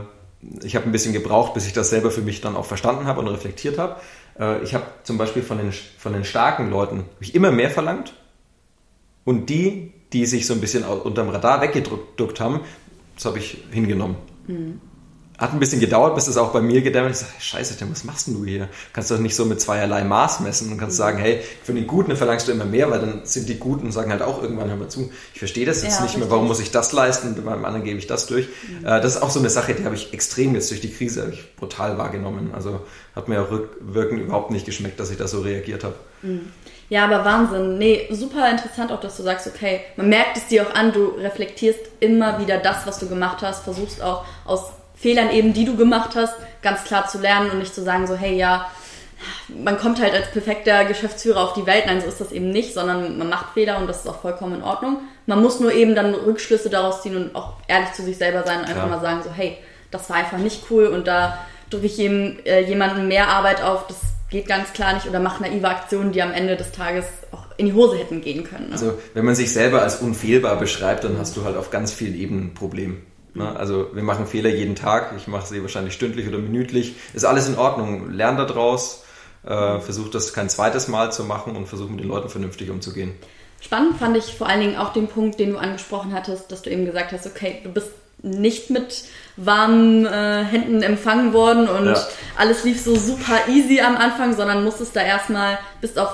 [0.63, 3.21] ich habe ein bisschen gebraucht, bis ich das selber für mich dann auch verstanden habe
[3.21, 3.97] und reflektiert habe.
[4.39, 8.13] Äh, ich habe zum Beispiel von den, von den starken Leuten ich immer mehr verlangt.
[9.25, 12.59] Und die, die sich so ein bisschen unterm Radar weggedruckt haben,
[13.15, 14.15] das habe ich hingenommen.
[14.47, 14.81] Mhm.
[15.37, 17.21] Hat ein bisschen gedauert, bis es auch bei mir gedämmert ist.
[17.21, 18.69] Ich sage, scheiße, Tim, was machst denn du hier?
[18.93, 21.87] Kannst du doch nicht so mit zweierlei Maß messen und kannst sagen, hey, für den
[21.87, 24.69] Guten verlangst du immer mehr, weil dann sind die Guten und sagen halt auch irgendwann,
[24.69, 27.29] hör mal zu, ich verstehe das jetzt ja, nicht mehr, warum muss ich das leisten
[27.29, 28.47] und beim anderen gebe ich das durch.
[28.47, 28.85] Mhm.
[28.85, 31.27] Äh, das ist auch so eine Sache, die habe ich extrem jetzt durch die Krise
[31.31, 32.51] ich brutal wahrgenommen.
[32.53, 32.81] Also
[33.15, 35.95] hat mir rückwirkend überhaupt nicht geschmeckt, dass ich da so reagiert habe.
[36.21, 36.51] Mhm.
[36.89, 37.77] Ja, aber Wahnsinn.
[37.77, 41.07] Nee, super interessant auch, dass du sagst, okay, man merkt es dir auch an, du
[41.07, 44.65] reflektierst immer wieder das, was du gemacht hast, versuchst auch aus
[44.95, 48.15] Fehlern eben, die du gemacht hast, ganz klar zu lernen und nicht zu sagen, so,
[48.15, 48.69] hey, ja,
[49.47, 51.85] man kommt halt als perfekter Geschäftsführer auf die Welt.
[51.85, 54.55] Nein, so ist das eben nicht, sondern man macht Fehler und das ist auch vollkommen
[54.55, 54.97] in Ordnung.
[55.25, 58.59] Man muss nur eben dann Rückschlüsse daraus ziehen und auch ehrlich zu sich selber sein
[58.59, 58.89] und einfach ja.
[58.89, 59.57] mal sagen, so, hey,
[59.91, 61.37] das war einfach nicht cool und da
[61.69, 63.97] drücke ich jedem, äh, jemandem mehr Arbeit auf, das
[64.29, 67.67] geht ganz klar nicht oder mache naive Aktionen, die am Ende des Tages auch in
[67.67, 68.67] die Hose hätten gehen können.
[68.67, 68.73] Ne?
[68.73, 72.15] Also wenn man sich selber als unfehlbar beschreibt, dann hast du halt auf ganz vielen
[72.15, 73.03] Ebenen ein Problem.
[73.33, 73.55] Ne?
[73.55, 76.95] Also wir machen Fehler jeden Tag, ich mache sie wahrscheinlich stündlich oder minütlich.
[77.13, 78.11] Ist alles in Ordnung.
[78.11, 79.03] Lern daraus,
[79.45, 83.13] äh, versuch das kein zweites Mal zu machen und versuch mit den Leuten vernünftig umzugehen.
[83.61, 86.69] Spannend fand ich vor allen Dingen auch den Punkt, den du angesprochen hattest, dass du
[86.69, 87.91] eben gesagt hast, okay, du bist
[88.21, 92.07] nicht mit warmen äh, Händen empfangen worden und ja.
[92.37, 96.11] alles lief so super easy am Anfang, sondern musstest da erstmal, bist auf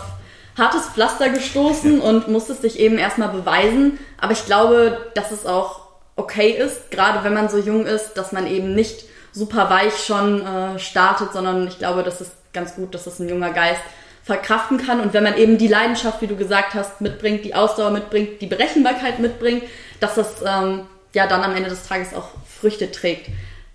[0.58, 4.00] hartes Pflaster gestoßen und musstest dich eben erstmal beweisen.
[4.18, 5.89] Aber ich glaube, dass es auch
[6.20, 10.46] okay ist, gerade wenn man so jung ist, dass man eben nicht super weich schon
[10.46, 13.82] äh, startet, sondern ich glaube, das ist ganz gut, dass das ein junger Geist
[14.24, 15.00] verkraften kann.
[15.00, 18.48] Und wenn man eben die Leidenschaft, wie du gesagt hast, mitbringt, die Ausdauer mitbringt, die
[18.48, 19.64] Berechenbarkeit mitbringt,
[20.00, 20.82] dass das ähm,
[21.14, 22.30] ja dann am Ende des Tages auch
[22.60, 23.30] Früchte trägt.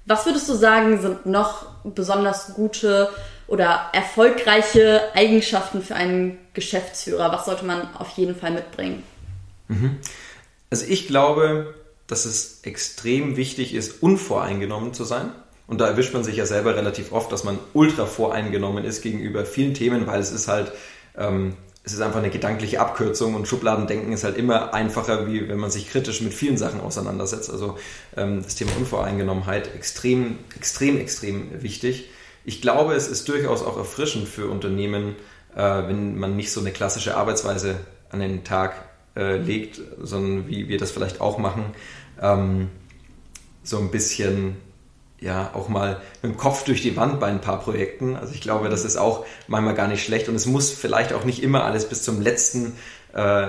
[0.06, 3.08] Was würdest du sagen, sind noch besonders gute
[3.46, 7.32] oder erfolgreiche Eigenschaften für einen Geschäftsführer?
[7.32, 9.02] Was sollte man auf jeden Fall mitbringen?
[9.68, 9.98] Mhm.
[10.70, 11.74] Also ich glaube,
[12.06, 15.32] dass es extrem wichtig ist, unvoreingenommen zu sein.
[15.66, 19.46] Und da erwischt man sich ja selber relativ oft, dass man ultra voreingenommen ist gegenüber
[19.46, 20.72] vielen Themen, weil es ist halt,
[21.16, 25.58] ähm, es ist einfach eine gedankliche Abkürzung und Schubladendenken ist halt immer einfacher, wie wenn
[25.58, 27.50] man sich kritisch mit vielen Sachen auseinandersetzt.
[27.50, 27.78] Also
[28.16, 32.10] ähm, das Thema Unvoreingenommenheit extrem, extrem, extrem wichtig.
[32.44, 35.16] Ich glaube, es ist durchaus auch erfrischend für Unternehmen,
[35.56, 37.76] äh, wenn man nicht so eine klassische Arbeitsweise
[38.10, 38.74] an den Tag
[39.16, 41.64] äh, legt, sondern wie wir das vielleicht auch machen,
[42.20, 42.68] ähm,
[43.62, 44.56] so ein bisschen
[45.20, 48.14] ja auch mal mit dem Kopf durch die Wand bei ein paar Projekten.
[48.16, 51.24] Also ich glaube, das ist auch manchmal gar nicht schlecht und es muss vielleicht auch
[51.24, 52.74] nicht immer alles bis zum letzten
[53.14, 53.46] äh,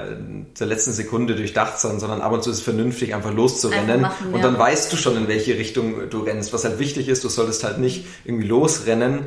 [0.54, 4.06] zur letzten Sekunde durchdacht sein, sondern ab und zu ist es vernünftig, einfach loszurennen.
[4.06, 4.60] Einfach machen, und dann ja.
[4.60, 6.54] weißt du schon, in welche Richtung du rennst.
[6.54, 9.21] Was halt wichtig ist, du solltest halt nicht irgendwie losrennen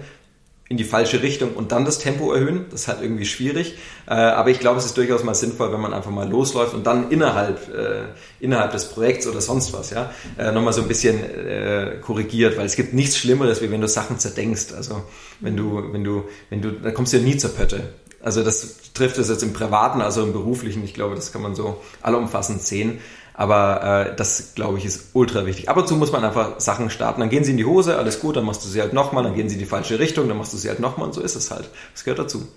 [0.68, 2.66] in die falsche Richtung und dann das Tempo erhöhen.
[2.70, 3.78] Das ist halt irgendwie schwierig.
[4.06, 6.86] Äh, aber ich glaube, es ist durchaus mal sinnvoll, wenn man einfach mal losläuft und
[6.86, 8.02] dann innerhalb, äh,
[8.40, 12.66] innerhalb des Projekts oder sonst was, ja, äh, nochmal so ein bisschen äh, korrigiert, weil
[12.66, 14.74] es gibt nichts Schlimmeres, wie wenn du Sachen zerdenkst.
[14.76, 15.02] Also
[15.40, 17.82] wenn du, wenn du, wenn du, dann kommst du ja nie zur Pötte.
[18.20, 20.84] Also das trifft es jetzt im Privaten, also im Beruflichen.
[20.84, 22.98] Ich glaube, das kann man so allumfassend sehen.
[23.38, 25.68] Aber äh, das, glaube ich, ist ultra wichtig.
[25.68, 27.20] Ab und zu muss man einfach Sachen starten.
[27.20, 29.36] Dann gehen sie in die Hose, alles gut, dann machst du sie halt nochmal, dann
[29.36, 31.36] gehen sie in die falsche Richtung, dann machst du sie halt nochmal und so ist
[31.36, 31.70] es halt.
[31.94, 32.48] Das gehört dazu.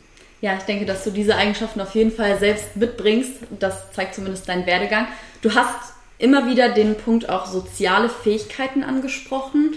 [0.42, 3.32] Ja, ich denke, dass du diese Eigenschaften auf jeden Fall selbst mitbringst.
[3.60, 5.06] Das zeigt zumindest dein Werdegang.
[5.44, 9.76] Du hast immer wieder den Punkt auch soziale Fähigkeiten angesprochen.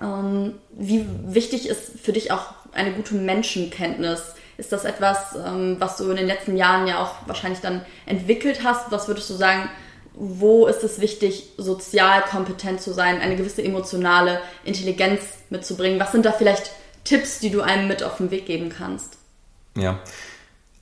[0.00, 0.18] Ja.
[0.18, 4.34] Ähm, wie wichtig ist für dich auch eine gute Menschenkenntnis?
[4.58, 8.64] Ist das etwas, ähm, was du in den letzten Jahren ja auch wahrscheinlich dann entwickelt
[8.64, 8.90] hast?
[8.90, 9.70] Was würdest du sagen,
[10.20, 15.98] wo ist es wichtig, sozial kompetent zu sein, eine gewisse emotionale Intelligenz mitzubringen?
[15.98, 16.72] Was sind da vielleicht
[17.04, 19.16] Tipps, die du einem mit auf den Weg geben kannst?
[19.76, 19.98] Ja,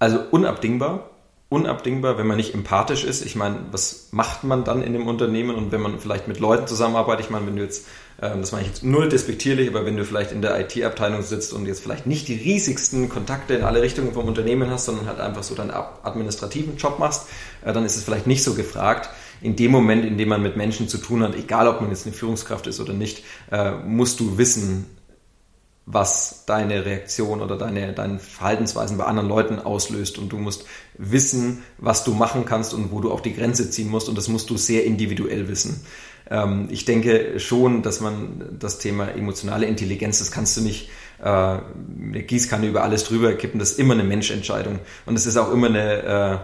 [0.01, 1.11] also unabdingbar.
[1.51, 3.25] Unabdingbar, wenn man nicht empathisch ist.
[3.25, 6.67] Ich meine, was macht man dann in dem Unternehmen und wenn man vielleicht mit Leuten
[6.67, 7.27] zusammenarbeitet?
[7.27, 7.87] Ich meine, wenn du jetzt,
[8.21, 11.55] ähm, das meine ich jetzt null despektierlich, aber wenn du vielleicht in der IT-Abteilung sitzt
[11.55, 15.21] und jetzt vielleicht nicht die riesigsten Kontakte in alle Richtungen vom Unternehmen hast, sondern halt
[15.21, 17.29] einfach so deinen administrativen Job machst,
[17.65, 19.09] äh, dann ist es vielleicht nicht so gefragt
[19.41, 22.07] in dem Moment, in dem man mit Menschen zu tun hat, egal ob man jetzt
[22.07, 24.87] eine Führungskraft ist oder nicht, äh, musst du wissen,
[25.91, 30.19] was deine Reaktion oder deine, deine Verhaltensweisen bei anderen Leuten auslöst.
[30.19, 30.67] Und du musst
[30.99, 34.11] wissen, was du machen kannst und wo du auch die Grenze ziehen musst.
[34.11, 35.81] Und das musst du sehr individuell wissen.
[36.31, 40.91] Ähm, ich denke schon, dass man das Thema emotionale Intelligenz, das kannst du nicht
[41.23, 43.59] äh, eine Gießkanne über alles drüber kippen.
[43.59, 44.81] Das ist immer eine Menschentscheidung.
[45.07, 46.39] Und es ist auch immer eine, äh,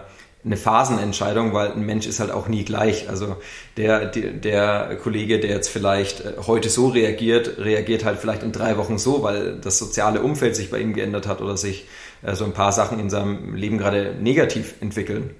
[0.45, 3.09] eine Phasenentscheidung, weil ein Mensch ist halt auch nie gleich.
[3.09, 3.37] Also
[3.77, 8.51] der, der, der Kollege, der jetzt vielleicht äh, heute so reagiert, reagiert halt vielleicht in
[8.51, 11.87] drei Wochen so, weil das soziale Umfeld sich bei ihm geändert hat oder sich
[12.21, 15.31] äh, so ein paar Sachen in seinem Leben gerade negativ entwickeln.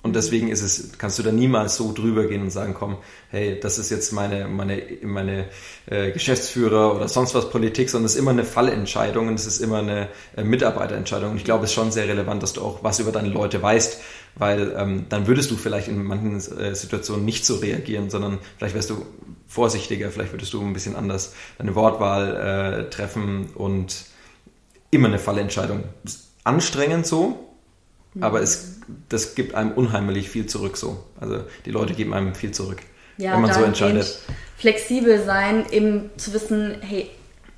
[0.00, 2.98] Und deswegen ist es, kannst du da niemals so drüber gehen und sagen, komm,
[3.30, 5.46] hey, das ist jetzt meine, meine, meine
[5.86, 9.60] äh, Geschäftsführer oder sonst was Politik, sondern es ist immer eine Fallentscheidung und es ist
[9.60, 11.32] immer eine äh, Mitarbeiterentscheidung.
[11.32, 13.60] Und ich glaube, es ist schon sehr relevant, dass du auch was über deine Leute
[13.60, 14.00] weißt,
[14.38, 18.74] weil ähm, dann würdest du vielleicht in manchen äh, Situationen nicht so reagieren, sondern vielleicht
[18.74, 19.04] wärst du
[19.46, 24.04] vorsichtiger, vielleicht würdest du ein bisschen anders deine Wortwahl äh, treffen und
[24.90, 25.84] immer eine Fallentscheidung.
[26.44, 27.48] Anstrengend so,
[28.20, 31.04] aber es, das gibt einem unheimlich viel zurück so.
[31.20, 32.78] Also die Leute geben einem viel zurück,
[33.16, 34.18] ja, wenn man so entscheidet.
[34.56, 37.10] Flexibel sein, eben zu wissen, hey,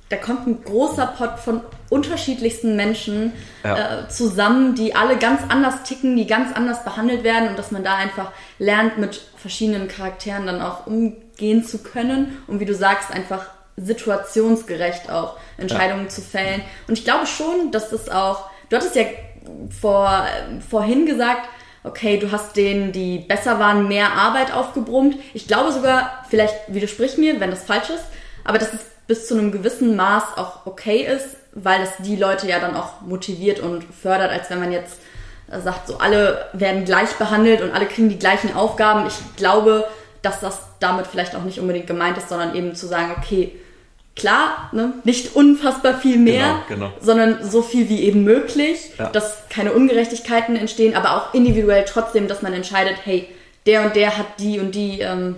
[0.09, 3.33] da kommt ein großer Pot von unterschiedlichsten Menschen
[3.65, 4.03] ja.
[4.03, 7.83] äh, zusammen, die alle ganz anders ticken, die ganz anders behandelt werden und dass man
[7.83, 13.11] da einfach lernt, mit verschiedenen Charakteren dann auch umgehen zu können und wie du sagst,
[13.11, 16.09] einfach situationsgerecht auch Entscheidungen ja.
[16.09, 16.61] zu fällen.
[16.87, 19.03] Und ich glaube schon, dass das auch, du hattest ja
[19.81, 20.25] vor,
[20.69, 21.49] vorhin gesagt,
[21.83, 25.17] okay, du hast denen, die besser waren, mehr Arbeit aufgebrummt.
[25.33, 28.05] Ich glaube sogar, vielleicht widersprich mir, wenn das falsch ist,
[28.45, 32.47] aber dass es bis zu einem gewissen Maß auch okay ist, weil es die Leute
[32.47, 34.99] ja dann auch motiviert und fördert, als wenn man jetzt
[35.51, 39.07] äh, sagt, so alle werden gleich behandelt und alle kriegen die gleichen Aufgaben.
[39.07, 39.87] Ich glaube,
[40.21, 43.55] dass das damit vielleicht auch nicht unbedingt gemeint ist, sondern eben zu sagen, okay,
[44.15, 46.93] klar, ne, nicht unfassbar viel mehr, genau, genau.
[46.99, 49.09] sondern so viel wie eben möglich, ja.
[49.09, 53.27] dass keine Ungerechtigkeiten entstehen, aber auch individuell trotzdem, dass man entscheidet, hey,
[53.65, 55.37] der und der hat die und die ähm,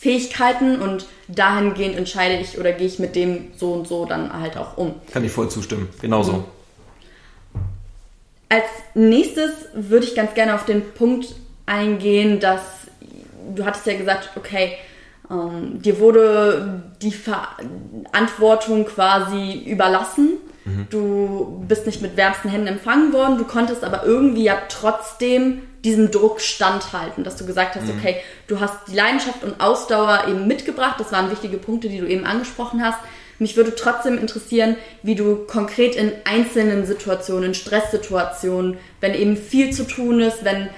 [0.00, 4.56] Fähigkeiten und dahingehend entscheide ich oder gehe ich mit dem so und so dann halt
[4.56, 4.94] auch um.
[5.12, 6.32] Kann ich voll zustimmen, genauso.
[6.32, 6.44] Mhm.
[8.48, 11.34] Als nächstes würde ich ganz gerne auf den Punkt
[11.66, 12.62] eingehen, dass
[13.54, 14.78] du hattest ja gesagt, okay,
[15.30, 20.38] ähm, dir wurde die Verantwortung quasi überlassen.
[20.70, 20.86] Mhm.
[20.90, 26.10] Du bist nicht mit wärmsten Händen empfangen worden, du konntest aber irgendwie ja trotzdem diesem
[26.10, 27.98] Druck standhalten, dass du gesagt hast, mhm.
[27.98, 32.06] okay, du hast die Leidenschaft und Ausdauer eben mitgebracht, das waren wichtige Punkte, die du
[32.06, 32.98] eben angesprochen hast.
[33.38, 39.84] Mich würde trotzdem interessieren, wie du konkret in einzelnen Situationen, Stresssituationen, wenn eben viel zu
[39.84, 40.68] tun ist, wenn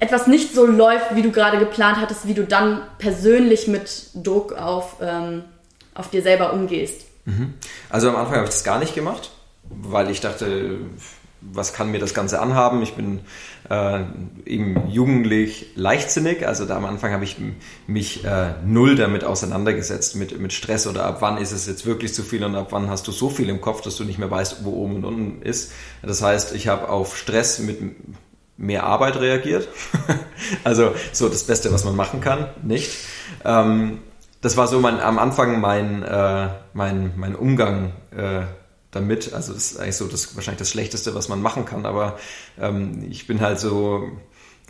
[0.00, 4.52] etwas nicht so läuft, wie du gerade geplant hattest, wie du dann persönlich mit Druck
[4.52, 5.44] auf, ähm,
[5.94, 7.05] auf dir selber umgehst.
[7.26, 7.54] Mhm.
[7.90, 9.30] Also am Anfang habe ich das gar nicht gemacht,
[9.68, 10.78] weil ich dachte,
[11.40, 12.82] was kann mir das Ganze anhaben?
[12.82, 13.20] Ich bin
[13.68, 14.00] äh,
[14.46, 17.36] eben jugendlich leichtsinnig, also da am Anfang habe ich
[17.86, 22.14] mich äh, null damit auseinandergesetzt, mit, mit Stress oder ab wann ist es jetzt wirklich
[22.14, 24.30] zu viel und ab wann hast du so viel im Kopf, dass du nicht mehr
[24.30, 25.72] weißt, wo oben und unten ist.
[26.02, 27.78] Das heißt, ich habe auf Stress mit
[28.56, 29.68] mehr Arbeit reagiert.
[30.64, 32.92] also so das Beste, was man machen kann, nicht.
[33.44, 33.98] Ähm,
[34.46, 38.42] das war so mein, am Anfang mein, äh, mein, mein Umgang äh,
[38.92, 39.32] damit.
[39.32, 41.84] Also das ist eigentlich so das wahrscheinlich das Schlechteste, was man machen kann.
[41.84, 42.16] Aber
[42.56, 44.08] ähm, ich bin halt so,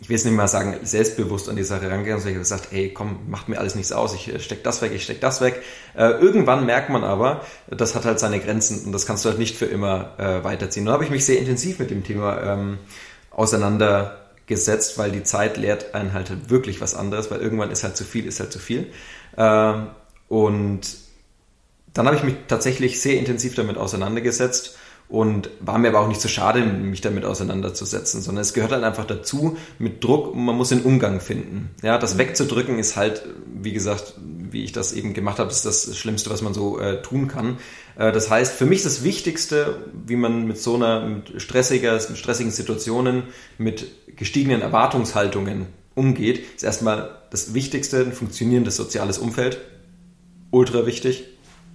[0.01, 2.95] ich will jetzt nicht mal sagen, selbstbewusst an die Sache rangegangen, ich habe gesagt, ey,
[2.95, 5.63] komm, macht mir alles nichts aus, ich äh, steck das weg, ich steck das weg.
[5.95, 9.39] Äh, irgendwann merkt man aber, das hat halt seine Grenzen und das kannst du halt
[9.39, 10.87] nicht für immer äh, weiterziehen.
[10.87, 12.79] Da habe ich mich sehr intensiv mit dem Thema ähm,
[13.31, 18.05] auseinandergesetzt, weil die Zeit lehrt einen halt wirklich was anderes, weil irgendwann ist halt zu
[18.05, 18.91] viel, ist halt zu viel.
[19.37, 19.89] Ähm,
[20.29, 20.81] und
[21.93, 24.77] dann habe ich mich tatsächlich sehr intensiv damit auseinandergesetzt
[25.09, 28.83] und war mir aber auch nicht so schade, mich damit auseinanderzusetzen, sondern es gehört halt
[28.83, 31.71] einfach dazu mit Druck und man muss den Umgang finden.
[31.83, 32.19] Ja, das mhm.
[32.19, 34.15] wegzudrücken ist halt, wie gesagt,
[34.51, 37.59] wie ich das eben gemacht habe, ist das Schlimmste, was man so äh, tun kann.
[37.97, 41.95] Äh, das heißt, für mich ist das Wichtigste, wie man mit so einer mit stressiger,
[41.95, 43.25] mit stressigen Situationen,
[43.59, 49.59] mit gestiegenen Erwartungshaltungen umgeht, ist erstmal das Wichtigste, ein funktionierendes soziales Umfeld.
[50.51, 51.25] Ultra wichtig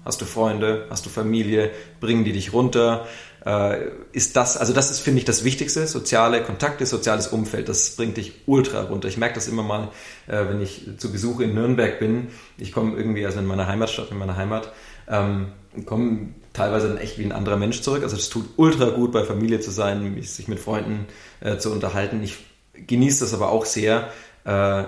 [0.03, 0.87] Hast du Freunde?
[0.89, 1.69] Hast du Familie?
[1.99, 3.05] Bringen die dich runter?
[3.45, 5.85] Äh, ist das, also das ist, finde ich, das Wichtigste.
[5.85, 9.07] Soziale Kontakte, soziales Umfeld, das bringt dich ultra runter.
[9.07, 9.89] Ich merke das immer mal,
[10.27, 12.29] äh, wenn ich zu Besuch in Nürnberg bin.
[12.57, 14.71] Ich komme irgendwie, also in meiner Heimatstadt, in meiner Heimat,
[15.07, 15.51] ähm,
[15.85, 18.01] komme teilweise dann echt wie ein anderer Mensch zurück.
[18.01, 21.05] Also es tut ultra gut, bei Familie zu sein, sich mit Freunden
[21.41, 22.23] äh, zu unterhalten.
[22.23, 22.37] Ich
[22.73, 24.09] genieße das aber auch sehr,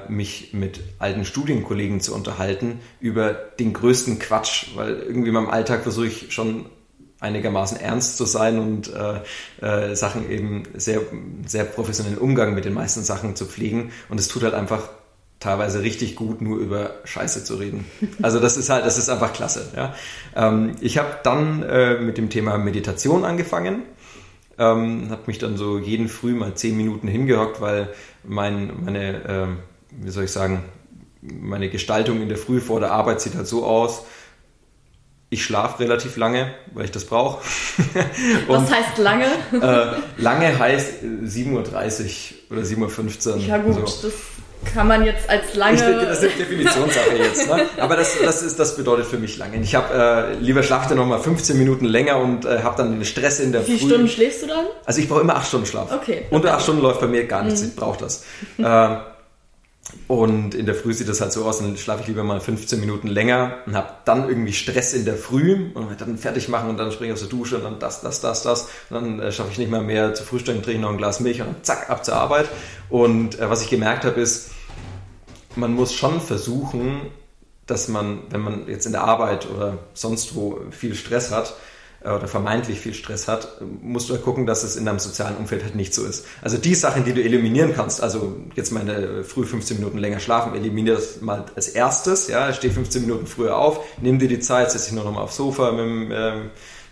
[0.10, 5.84] mich mit alten Studienkollegen zu unterhalten über den größten Quatsch, weil irgendwie in meinem Alltag
[5.84, 6.66] versuche ich schon
[7.24, 9.22] einigermaßen ernst zu sein und äh,
[9.66, 11.02] äh, Sachen eben sehr,
[11.46, 13.92] sehr professionellen Umgang mit den meisten Sachen zu pflegen.
[14.10, 14.90] Und es tut halt einfach
[15.40, 17.86] teilweise richtig gut, nur über Scheiße zu reden.
[18.22, 19.72] Also das ist halt, das ist einfach klasse.
[19.76, 19.96] Ja?
[20.36, 23.84] Ähm, ich habe dann äh, mit dem Thema Meditation angefangen
[24.58, 27.90] ähm, habe mich dann so jeden Früh mal zehn Minuten hingehockt, weil
[28.24, 29.48] mein, meine, äh,
[30.04, 30.64] wie soll ich sagen,
[31.22, 34.06] meine Gestaltung in der Früh vor der Arbeit sieht halt so aus.
[35.30, 37.44] ich schlafe relativ lange, weil ich das brauche.
[38.48, 39.26] Was heißt lange?
[39.52, 41.62] äh, lange heißt 7.30 Uhr
[42.52, 43.38] oder 7.15 Uhr.
[43.38, 44.08] Ja gut, so.
[44.08, 44.16] das
[44.74, 45.76] kann man jetzt als lange...
[45.76, 47.48] Ich denke, das ist eine Definitionssache jetzt.
[47.48, 47.66] Ne?
[47.78, 49.58] Aber das, das, ist, das bedeutet für mich lange.
[49.62, 53.06] Ich habe äh, lieber schlafe noch mal 15 Minuten länger und äh, habe dann den
[53.06, 54.66] Stress in der Wie viele Stunden schläfst du dann?
[54.86, 55.92] Also ich brauche immer 8 Stunden Schlaf.
[55.94, 56.26] Okay.
[56.30, 57.62] Unter 8 Stunden läuft bei mir gar nichts.
[57.62, 57.68] Mhm.
[57.68, 58.24] Ich brauche das.
[58.58, 59.13] äh,
[60.08, 62.80] und in der Früh sieht das halt so aus, dann schlafe ich lieber mal 15
[62.80, 66.78] Minuten länger und habe dann irgendwie Stress in der Früh und dann fertig machen und
[66.78, 68.70] dann springe ich aus der Dusche und dann das, das, das, das.
[68.90, 71.42] Und dann äh, schaffe ich nicht mehr mehr zu frühstücken, trinke noch ein Glas Milch
[71.42, 72.50] und dann zack, ab zur Arbeit.
[72.90, 74.52] Und äh, was ich gemerkt habe ist,
[75.56, 77.02] man muss schon versuchen,
[77.66, 81.56] dass man, wenn man jetzt in der Arbeit oder sonst wo viel Stress hat,
[82.04, 85.64] oder vermeintlich viel Stress hat, musst du ja gucken, dass es in deinem sozialen Umfeld
[85.64, 86.26] halt nicht so ist.
[86.42, 90.54] Also die Sachen, die du eliminieren kannst, also jetzt meine früh 15 Minuten länger schlafen,
[90.54, 94.72] eliminier das mal als erstes, ja, steh 15 Minuten früher auf, nimm dir die Zeit,
[94.72, 96.36] setz dich nur noch mal aufs Sofa mit dem, äh,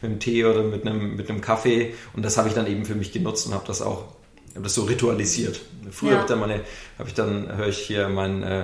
[0.01, 2.85] mit dem Tee oder mit einem, mit einem Kaffee und das habe ich dann eben
[2.85, 4.05] für mich genutzt und habe das auch,
[4.53, 5.61] habe das so ritualisiert.
[5.91, 6.15] Früher ja.
[6.15, 6.61] habe ich dann meine,
[6.97, 8.63] habe ich dann, höre ich hier mein äh,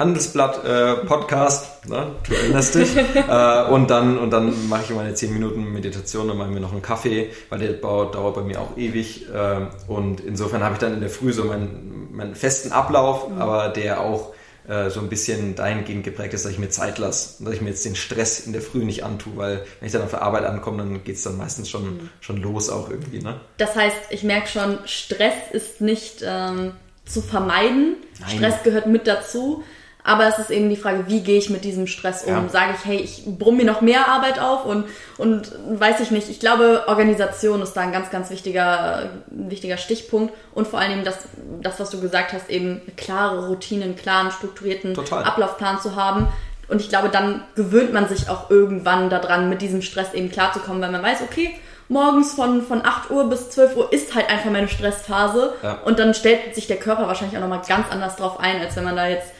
[0.00, 2.12] Handelsblatt äh, Podcast, ne?
[2.26, 2.96] du erinnerst dich.
[3.28, 6.72] äh, und dann, und dann mache ich meine 10 Minuten Meditation und mache mir noch
[6.72, 9.28] einen Kaffee, weil der dauert bei mir auch ewig.
[9.28, 13.42] Äh, und insofern habe ich dann in der Früh so meinen, meinen festen Ablauf, mhm.
[13.42, 14.32] aber der auch
[14.66, 17.68] äh, so ein bisschen dahingehend geprägt ist, dass ich mir Zeit lasse, dass ich mir
[17.68, 20.46] jetzt den Stress in der Früh nicht antue, weil wenn ich dann auf der Arbeit
[20.46, 22.08] ankomme, dann geht es dann meistens schon, mhm.
[22.20, 23.20] schon los auch irgendwie.
[23.20, 23.38] Ne?
[23.58, 26.72] Das heißt, ich merke schon, Stress ist nicht ähm,
[27.04, 27.96] zu vermeiden.
[28.18, 28.30] Nein.
[28.30, 29.62] Stress gehört mit dazu.
[30.02, 32.32] Aber es ist eben die Frage, wie gehe ich mit diesem Stress um?
[32.32, 32.48] Ja.
[32.48, 34.86] Sage ich, hey, ich brumm mir noch mehr Arbeit auf und,
[35.18, 36.28] und weiß ich nicht.
[36.28, 41.04] Ich glaube, Organisation ist da ein ganz, ganz wichtiger, wichtiger Stichpunkt und vor allen Dingen
[41.04, 41.18] das,
[41.62, 45.24] das, was du gesagt hast, eben klare Routinen, einen klaren, strukturierten Total.
[45.24, 46.28] Ablaufplan zu haben.
[46.68, 50.80] Und ich glaube, dann gewöhnt man sich auch irgendwann daran, mit diesem Stress eben klarzukommen,
[50.80, 51.50] weil man weiß, okay,
[51.88, 55.52] morgens von, von 8 Uhr bis 12 Uhr ist halt einfach meine Stressphase.
[55.62, 55.80] Ja.
[55.84, 58.84] Und dann stellt sich der Körper wahrscheinlich auch nochmal ganz anders drauf ein, als wenn
[58.84, 59.32] man da jetzt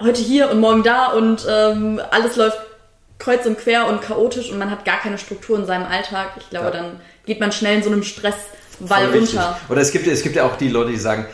[0.00, 2.58] heute hier und morgen da und ähm, alles läuft
[3.18, 6.30] kreuz und quer und chaotisch und man hat gar keine Struktur in seinem Alltag.
[6.38, 6.70] Ich glaube, ja.
[6.72, 9.60] dann geht man schnell in so einem Stresswall runter.
[9.68, 11.26] Oder es gibt, es gibt ja auch die Leute, die sagen,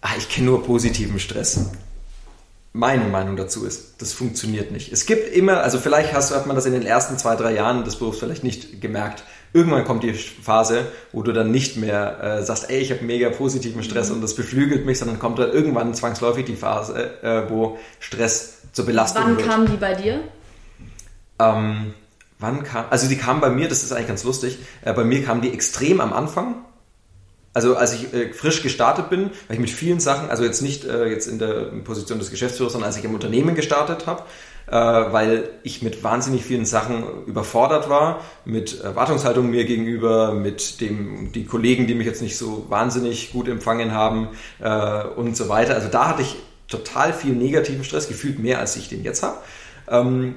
[0.00, 1.70] ah, ich kenne nur positiven Stress.
[2.72, 4.92] Meine Meinung dazu ist, das funktioniert nicht.
[4.92, 7.84] Es gibt immer, also vielleicht hast, hat man das in den ersten zwei, drei Jahren
[7.84, 9.22] des Berufs vielleicht nicht gemerkt,
[9.54, 13.30] irgendwann kommt die Phase, wo du dann nicht mehr äh, sagst, ey, ich habe mega
[13.30, 14.16] positiven Stress mhm.
[14.16, 18.84] und das beflügelt mich, sondern kommt dann irgendwann zwangsläufig die Phase, äh, wo Stress zur
[18.84, 19.48] Belastung wann wird.
[19.48, 20.20] Wann kam die bei dir?
[21.38, 21.94] Ähm,
[22.40, 25.24] wann kam, also die kam bei mir, das ist eigentlich ganz lustig, äh, bei mir
[25.24, 26.56] kam die extrem am Anfang.
[27.52, 30.84] Also als ich äh, frisch gestartet bin, weil ich mit vielen Sachen, also jetzt nicht
[30.84, 34.24] äh, jetzt in der Position des Geschäftsführers, sondern als ich im Unternehmen gestartet habe,
[34.72, 41.44] weil ich mit wahnsinnig vielen Sachen überfordert war, mit Erwartungshaltung mir gegenüber, mit dem, die
[41.44, 44.28] Kollegen, die mich jetzt nicht so wahnsinnig gut empfangen haben
[44.60, 45.74] äh, und so weiter.
[45.74, 46.36] Also da hatte ich
[46.68, 49.36] total viel negativen Stress, gefühlt mehr als ich den jetzt habe.
[49.88, 50.36] Ähm,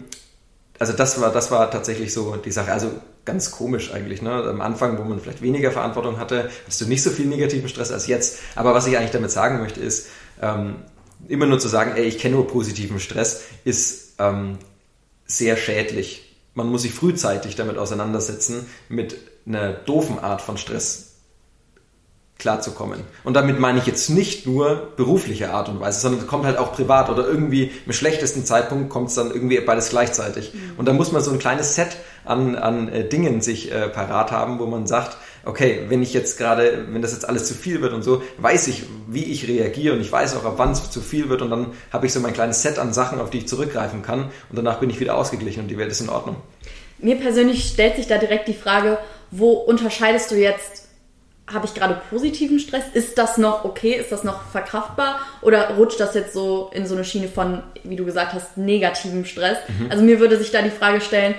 [0.80, 2.72] also das war, das war tatsächlich so die Sache.
[2.72, 2.92] Also
[3.26, 4.22] ganz komisch eigentlich.
[4.22, 4.32] Ne?
[4.32, 7.92] Am Anfang, wo man vielleicht weniger Verantwortung hatte, hast du nicht so viel negativen Stress
[7.92, 8.40] als jetzt.
[8.56, 10.08] Aber was ich eigentlich damit sagen möchte, ist,
[10.42, 10.76] ähm,
[11.28, 14.58] immer nur zu sagen, ey, ich kenne nur positiven Stress, ist ähm,
[15.26, 16.36] sehr schädlich.
[16.54, 21.08] Man muss sich frühzeitig damit auseinandersetzen, mit einer doofen Art von Stress
[22.38, 23.02] klarzukommen.
[23.24, 26.58] Und damit meine ich jetzt nicht nur berufliche Art und Weise, sondern es kommt halt
[26.58, 30.54] auch privat oder irgendwie im schlechtesten Zeitpunkt kommt es dann irgendwie beides gleichzeitig.
[30.54, 30.74] Mhm.
[30.78, 34.32] Und da muss man so ein kleines Set an, an äh, Dingen sich äh, parat
[34.32, 37.82] haben, wo man sagt, okay, wenn ich jetzt gerade, wenn das jetzt alles zu viel
[37.82, 40.92] wird und so, weiß ich, wie ich reagiere und ich weiß auch, ab wann es
[40.92, 43.40] zu viel wird und dann habe ich so mein kleines Set an Sachen, auf die
[43.40, 46.36] ich zurückgreifen kann und danach bin ich wieder ausgeglichen und die Welt ist in Ordnung.
[47.00, 48.98] Mir persönlich stellt sich da direkt die Frage,
[49.32, 50.88] wo unterscheidest du jetzt
[51.52, 52.84] habe ich gerade positiven Stress?
[52.94, 53.94] Ist das noch okay?
[53.94, 55.22] Ist das noch verkraftbar?
[55.42, 59.24] Oder rutscht das jetzt so in so eine Schiene von, wie du gesagt hast, negativem
[59.24, 59.58] Stress?
[59.68, 59.90] Mhm.
[59.90, 61.36] Also mir würde sich da die Frage stellen,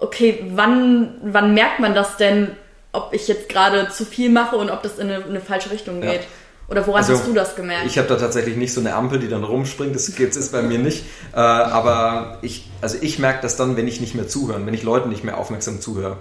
[0.00, 2.56] okay, wann, wann merkt man das denn,
[2.92, 6.00] ob ich jetzt gerade zu viel mache und ob das in eine, eine falsche Richtung
[6.00, 6.22] geht?
[6.22, 6.28] Ja.
[6.68, 7.86] Oder woran also, hast du das gemerkt?
[7.86, 9.94] Ich habe da tatsächlich nicht so eine Ampel, die dann rumspringt.
[9.94, 11.04] Das gibt es bei mir nicht.
[11.34, 14.82] Äh, aber ich, also ich merke das dann, wenn ich nicht mehr zuhöre, wenn ich
[14.82, 16.18] Leuten nicht mehr aufmerksam zuhöre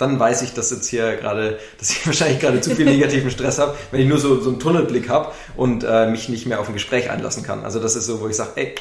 [0.00, 3.58] dann weiß ich, dass jetzt hier gerade, dass ich wahrscheinlich gerade zu viel negativen Stress
[3.58, 6.68] habe, wenn ich nur so, so einen Tunnelblick habe und äh, mich nicht mehr auf
[6.68, 7.64] ein Gespräch einlassen kann.
[7.64, 8.74] Also das ist so, wo ich sage, ey,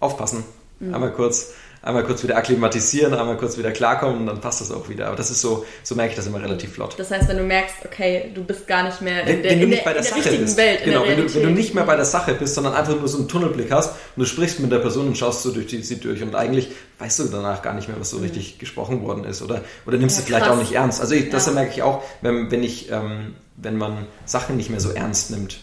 [0.00, 0.44] aufpassen,
[0.82, 0.94] mhm.
[0.94, 1.52] einmal kurz
[1.84, 5.08] einmal kurz wieder akklimatisieren, einmal kurz wieder klarkommen und dann passt das auch wieder.
[5.08, 6.94] Aber das ist so, so merke ich das immer relativ flott.
[6.96, 9.60] Das heißt, wenn du merkst, okay, du bist gar nicht mehr wenn, in der, wenn
[9.62, 11.34] du nicht der, bei der in der Sache richtigen bist, Welt, genau, der wenn du,
[11.34, 13.90] wenn du nicht mehr bei der Sache bist, sondern einfach nur so einen Tunnelblick hast
[14.14, 16.68] und du sprichst mit der Person und schaust so durch die, sie durch und eigentlich
[17.00, 20.14] weißt du danach gar nicht mehr, was so richtig gesprochen worden ist oder, oder nimmst
[20.18, 20.54] Ja, es vielleicht krass.
[20.54, 21.00] auch nicht ernst.
[21.00, 21.52] Also ich, das Ja.
[21.52, 25.58] merke ich auch, wenn, wenn ich, ähm, wenn man Sachen nicht mehr so ernst nimmt,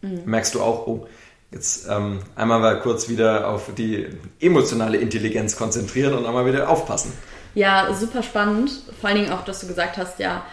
[0.00, 0.22] Mhm.
[0.26, 1.08] merkst du auch, oh,
[1.50, 4.06] jetzt ähm, einmal mal kurz wieder auf die
[4.40, 7.12] emotionale Intelligenz konzentrieren und einmal wieder aufpassen.
[7.54, 8.70] Ja, super spannend.
[9.00, 10.44] Vor allen Dingen auch, dass du gesagt hast, ja,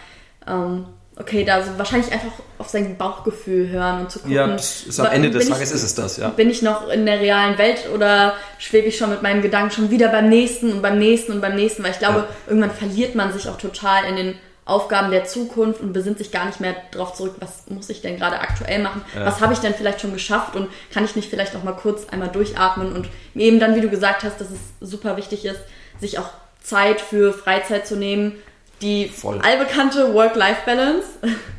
[0.48, 0.86] ähm,
[1.18, 4.34] okay, da so wahrscheinlich einfach auf sein Bauchgefühl hören und zu gucken.
[4.36, 6.30] Ja, das ist am Ende des Tages ist es das, ja.
[6.30, 9.92] Bin ich noch in der realen Welt oder schwebe ich schon mit meinem Gedanken schon
[9.92, 11.84] wieder beim nächsten und beim nächsten und beim nächsten?
[11.84, 12.28] Weil ich glaube, Ja.
[12.48, 14.36] irgendwann verliert man sich auch total in den
[14.66, 18.18] Aufgaben der Zukunft und besinnt sich gar nicht mehr darauf zurück, was muss ich denn
[18.18, 19.04] gerade aktuell machen?
[19.16, 19.26] Ja.
[19.26, 22.10] Was habe ich denn vielleicht schon geschafft und kann ich nicht vielleicht auch mal kurz
[22.10, 25.60] einmal durchatmen und eben dann, wie du gesagt hast, dass es super wichtig ist,
[26.00, 26.30] sich auch
[26.64, 28.34] Zeit für Freizeit zu nehmen,
[28.82, 29.40] die Voll.
[29.42, 31.08] allbekannte Work-Life-Balance.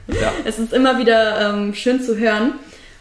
[0.08, 0.32] Ja.
[0.44, 2.54] Es ist immer wieder ähm, schön zu hören.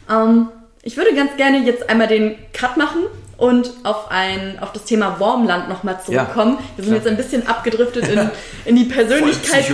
[0.09, 0.49] Ähm,
[0.83, 3.03] ich würde ganz gerne jetzt einmal den Cut machen
[3.37, 6.57] und auf, ein, auf das Thema Wormland nochmal zurückkommen.
[6.75, 7.03] Wir sind klar.
[7.03, 8.29] jetzt ein bisschen abgedriftet in,
[8.65, 9.65] in die Persönlichkeit.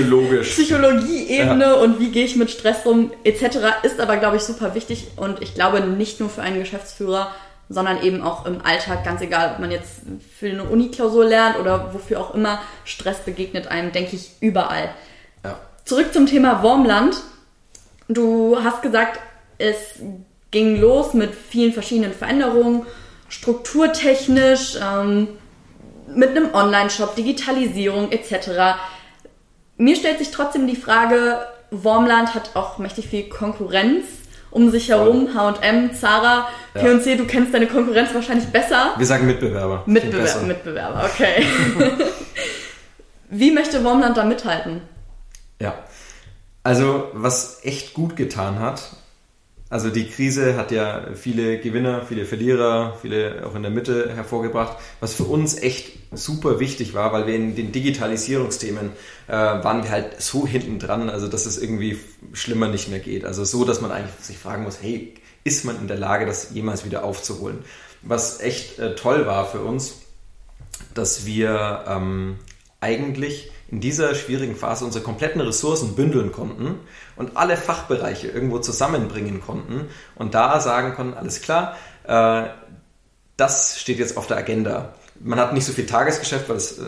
[0.43, 3.57] Psychologie-Ebene und wie gehe ich mit Stress um etc.
[3.83, 7.31] Ist aber, glaube ich, super wichtig und ich glaube nicht nur für einen Geschäftsführer,
[7.69, 10.01] sondern eben auch im Alltag, ganz egal, ob man jetzt
[10.37, 14.89] für eine Uni-Klausur lernt oder wofür auch immer, Stress begegnet einem, denke ich, überall.
[15.43, 15.57] Ja.
[15.85, 17.15] Zurück zum Thema Wormland.
[18.09, 19.19] Du hast gesagt,
[19.57, 19.99] es
[20.51, 22.85] ging los mit vielen verschiedenen Veränderungen,
[23.31, 25.29] strukturtechnisch, ähm,
[26.13, 28.77] mit einem Online-Shop, Digitalisierung etc.
[29.77, 31.39] Mir stellt sich trotzdem die Frage,
[31.71, 34.05] Wormland hat auch mächtig viel Konkurrenz
[34.51, 36.81] um sich herum, H&M, Zara, Ja.
[36.81, 38.93] P&C, du kennst deine Konkurrenz wahrscheinlich besser.
[38.97, 39.83] Wir sagen Mitbewerber.
[39.85, 40.41] Mitbewerber.
[40.41, 41.45] Mitbewerber, okay.
[43.29, 44.81] Wie möchte Wormland da mithalten?
[45.61, 45.73] Ja.
[46.63, 48.81] Also, was echt gut getan hat,
[49.71, 54.77] also die Krise hat ja viele Gewinner, viele Verlierer, viele auch in der Mitte hervorgebracht,
[54.99, 58.89] was für uns echt super wichtig war, weil wir in den Digitalisierungsthemen
[59.29, 61.97] äh, waren wir halt so hinten dran, also dass es irgendwie
[62.33, 63.23] schlimmer nicht mehr geht.
[63.23, 65.13] Also so, dass man eigentlich sich fragen muss, hey,
[65.45, 67.59] ist man in der Lage, das jemals wieder aufzuholen?
[68.01, 70.01] Was echt äh, toll war für uns,
[70.93, 72.39] dass wir ähm,
[72.81, 76.79] eigentlich in dieser schwierigen Phase unsere kompletten Ressourcen bündeln konnten
[77.15, 82.49] und alle Fachbereiche irgendwo zusammenbringen konnten und da sagen konnten, alles klar, äh,
[83.37, 84.93] das steht jetzt auf der Agenda.
[85.19, 86.83] Man hat nicht so viel Tagesgeschäft, weil es äh,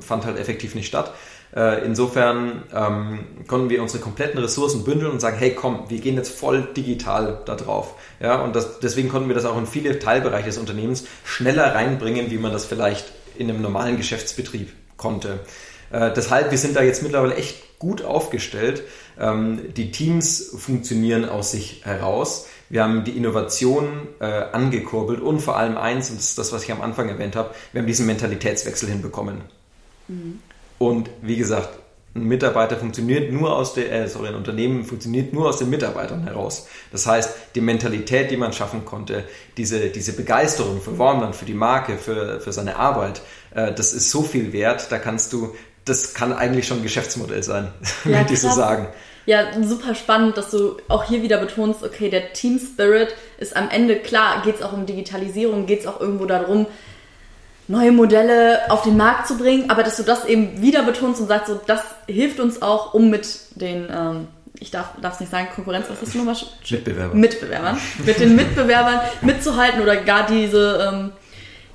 [0.00, 1.12] fand halt effektiv nicht statt.
[1.54, 6.16] Äh, insofern ähm, konnten wir unsere kompletten Ressourcen bündeln und sagen, hey komm, wir gehen
[6.16, 7.94] jetzt voll digital da drauf.
[8.20, 12.30] Ja, und das, deswegen konnten wir das auch in viele Teilbereiche des Unternehmens schneller reinbringen,
[12.30, 15.40] wie man das vielleicht in einem normalen Geschäftsbetrieb konnte.
[15.92, 18.82] Äh, deshalb, wir sind da jetzt mittlerweile echt gut aufgestellt.
[19.20, 22.46] Ähm, die Teams funktionieren aus sich heraus.
[22.70, 26.64] Wir haben die Innovation äh, angekurbelt und vor allem eins, und das ist das, was
[26.64, 29.42] ich am Anfang erwähnt habe, wir haben diesen Mentalitätswechsel hinbekommen.
[30.78, 31.68] Und wie gesagt,
[32.14, 36.24] ein Mitarbeiter funktioniert nur aus der, äh, sorry, ein Unternehmen funktioniert nur aus den Mitarbeitern
[36.24, 36.66] heraus.
[36.90, 39.24] Das heißt, die Mentalität, die man schaffen konnte,
[39.56, 43.22] diese, diese Begeisterung für Wormland, für die Marke, für, für seine Arbeit,
[43.54, 45.54] äh, das ist so viel wert, da kannst du,
[45.84, 47.68] das kann eigentlich schon ein Geschäftsmodell sein,
[48.04, 48.88] Ja, würde ich so sagen.
[49.24, 53.70] Ja, super spannend, dass du auch hier wieder betonst, okay, der Team Spirit ist am
[53.70, 56.66] Ende, klar, geht es auch um Digitalisierung, geht es auch irgendwo darum,
[57.68, 61.28] neue Modelle auf den Markt zu bringen, aber dass du das eben wieder betonst und
[61.28, 64.28] sagst, so, das hilft uns auch, um mit den, ähm,
[64.58, 66.36] ich darf es nicht sagen, Konkurrenz, was ist nochmal?
[66.68, 67.14] Mitbewerber.
[67.14, 71.12] Mitbewerbern, mit den Mitbewerbern mitzuhalten oder gar diese ähm,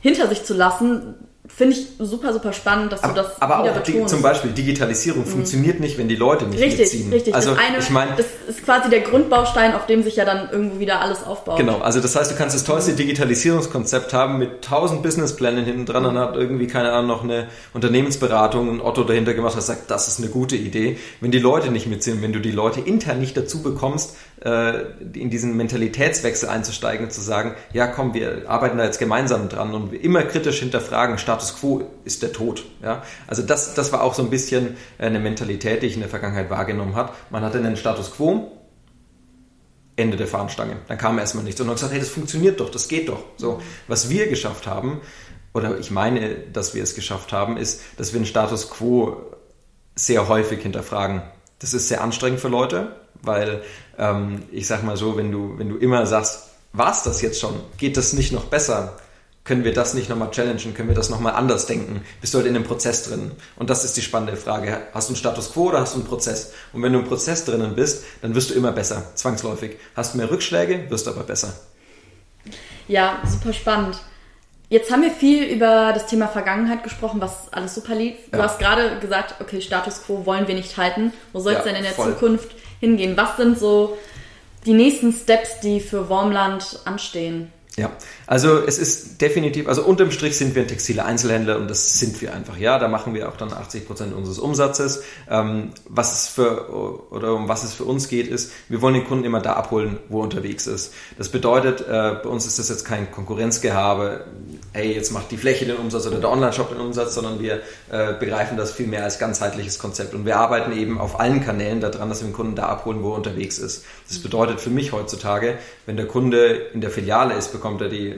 [0.01, 1.15] hinter sich zu lassen,
[1.57, 3.99] finde ich super, super spannend, dass du das Aber wieder auch betonst.
[4.03, 4.07] Mhm.
[4.07, 7.11] zum Beispiel Digitalisierung funktioniert nicht, wenn die Leute nicht Richtig, mitziehen.
[7.11, 7.33] richtig.
[7.33, 10.51] Also das eine ich meine, das ist quasi der Grundbaustein, auf dem sich ja dann
[10.51, 11.57] irgendwo wieder alles aufbaut.
[11.57, 16.05] Genau, also das heißt, du kannst das tollste Digitalisierungskonzept haben mit tausend Businessplänen hinten dran
[16.05, 20.07] und hat irgendwie, keine Ahnung, noch eine Unternehmensberatung und Otto dahinter gemacht, der sagt, das
[20.07, 20.99] ist eine gute Idee.
[21.21, 25.57] Wenn die Leute nicht mitziehen, wenn du die Leute intern nicht dazu bekommst, in diesen
[25.57, 30.21] Mentalitätswechsel einzusteigen und zu sagen, ja komm, wir arbeiten da jetzt gemeinsam dran und immer
[30.23, 32.63] kritisch hinterfragen, Status Quo ist der Tod.
[32.83, 33.01] Ja?
[33.25, 36.51] Also das, das war auch so ein bisschen eine Mentalität, die ich in der Vergangenheit
[36.51, 37.13] wahrgenommen habe.
[37.31, 38.51] Man hatte einen Status Quo,
[39.95, 40.77] Ende der Fahnenstange.
[40.87, 41.59] Dann kam erstmal nichts.
[41.59, 43.23] Und dann gesagt, hey, das funktioniert doch, das geht doch.
[43.37, 45.01] So, was wir geschafft haben,
[45.55, 49.17] oder ich meine, dass wir es geschafft haben, ist, dass wir einen Status quo
[49.95, 51.23] sehr häufig hinterfragen.
[51.57, 53.61] Das ist sehr anstrengend für Leute, weil
[53.97, 57.55] ähm, ich sag mal so, wenn du, wenn du immer sagst, war's das jetzt schon?
[57.77, 58.97] Geht das nicht noch besser?
[59.47, 60.73] können wir das nicht nochmal challengen?
[60.73, 62.01] Können wir das nochmal anders denken?
[62.19, 63.31] Bist du halt in einem Prozess drin?
[63.55, 64.81] Und das ist die spannende Frage.
[64.93, 66.53] Hast du einen Status quo oder hast du einen Prozess?
[66.73, 69.77] Und wenn du im Prozess drinnen bist, dann wirst du immer besser, zwangsläufig.
[69.95, 71.53] Hast du mehr Rückschläge, wirst du aber besser.
[72.89, 73.97] Ja, super spannend.
[74.69, 78.17] Jetzt haben wir viel über das Thema Vergangenheit gesprochen, was alles super lief.
[78.31, 78.43] Du ja.
[78.43, 81.13] hast gerade gesagt, okay, Status quo wollen wir nicht halten.
[81.31, 82.13] Wo soll es ja, denn in der voll.
[82.13, 83.17] Zukunft hingehen?
[83.17, 83.97] Was sind so
[84.65, 87.51] die nächsten Steps, die für Wormland anstehen?
[87.79, 87.91] Ja,
[88.25, 92.19] also es ist definitiv, also unterm Strich sind wir ein textiler Einzelhändler und das sind
[92.23, 92.57] wir einfach.
[92.57, 95.03] Ja, da machen wir auch dann 80 Prozent unseres Umsatzes.
[95.29, 96.73] Ähm, was es für
[97.11, 99.99] oder um was es für uns geht, ist, wir wollen den Kunden immer da abholen,
[100.09, 100.91] wo er unterwegs ist.
[101.19, 104.25] Das bedeutet, äh, bei uns ist das jetzt kein Konkurrenzgehabe.
[104.73, 107.61] Hey, jetzt macht die Fläche den Umsatz oder der Online-Shop den Umsatz, sondern wir
[107.91, 111.79] äh, begreifen das viel mehr als ganzheitliches Konzept und wir arbeiten eben auf allen Kanälen
[111.79, 113.85] daran, dass wir den Kunden da abholen, wo er unterwegs ist.
[114.09, 117.89] Das bedeutet für mich heutzutage, wenn der Kunde in der Filiale ist, bekommt bekommt er
[117.89, 118.15] die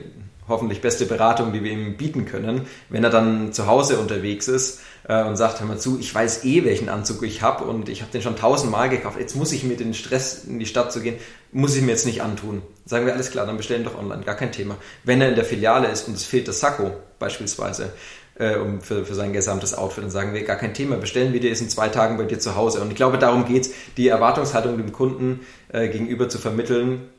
[0.47, 2.67] hoffentlich beste Beratung, die wir ihm bieten können.
[2.89, 6.43] Wenn er dann zu Hause unterwegs ist äh, und sagt, hör mal zu, ich weiß
[6.43, 9.63] eh, welchen Anzug ich habe und ich habe den schon tausendmal gekauft, jetzt muss ich
[9.63, 11.17] mir den Stress in die Stadt zu gehen,
[11.51, 12.61] muss ich mir jetzt nicht antun.
[12.85, 14.75] Sagen wir, alles klar, dann bestellen doch online, gar kein Thema.
[15.03, 17.93] Wenn er in der Filiale ist und es fehlt das Sakko beispielsweise,
[18.35, 21.39] äh, um für, für sein gesamtes Outfit, dann sagen wir, gar kein Thema, bestellen wir
[21.39, 22.81] dir es in zwei Tagen bei dir zu Hause.
[22.81, 25.41] Und ich glaube, darum geht es, die Erwartungshaltung dem Kunden
[25.71, 27.09] äh, gegenüber zu vermitteln,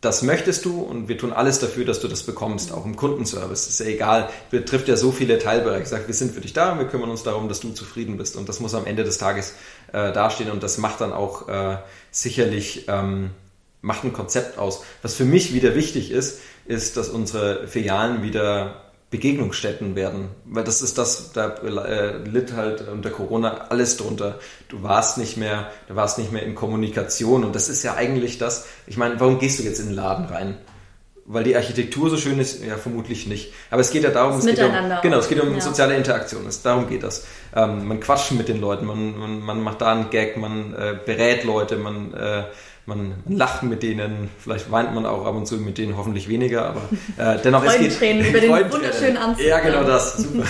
[0.00, 3.68] das möchtest du und wir tun alles dafür, dass du das bekommst, auch im Kundenservice.
[3.68, 5.82] Ist ja egal, betrifft ja so viele Teilbereiche.
[5.82, 8.16] Ich sage, wir sind für dich da und wir kümmern uns darum, dass du zufrieden
[8.16, 8.36] bist.
[8.36, 9.54] Und das muss am Ende des Tages
[9.92, 11.78] äh, dastehen und das macht dann auch äh,
[12.12, 13.30] sicherlich, ähm,
[13.80, 14.84] macht ein Konzept aus.
[15.02, 20.28] Was für mich wieder wichtig ist, ist, dass unsere Filialen wieder Begegnungsstätten werden.
[20.44, 24.38] Weil das ist das, da äh, litt halt unter Corona alles drunter.
[24.68, 28.38] Du warst nicht mehr, du warst nicht mehr in Kommunikation und das ist ja eigentlich
[28.38, 28.66] das.
[28.86, 30.58] Ich meine, warum gehst du jetzt in den Laden rein?
[31.24, 33.52] Weil die Architektur so schön ist, ja vermutlich nicht.
[33.70, 35.60] Aber es geht ja darum, es geht um, genau, es geht um ja.
[35.60, 36.46] soziale Interaktion.
[36.46, 37.26] Es, darum geht das.
[37.54, 40.98] Ähm, man quatscht mit den Leuten, man, man, man macht da einen Gag, man äh,
[41.04, 42.44] berät Leute, man äh,
[42.88, 46.66] man, lacht mit denen, vielleicht weint man auch ab und zu mit denen, hoffentlich weniger,
[46.66, 46.82] aber
[47.16, 49.46] äh, dennoch es geht über den wunderschönen Anzug.
[49.46, 50.44] Ja, genau das, super.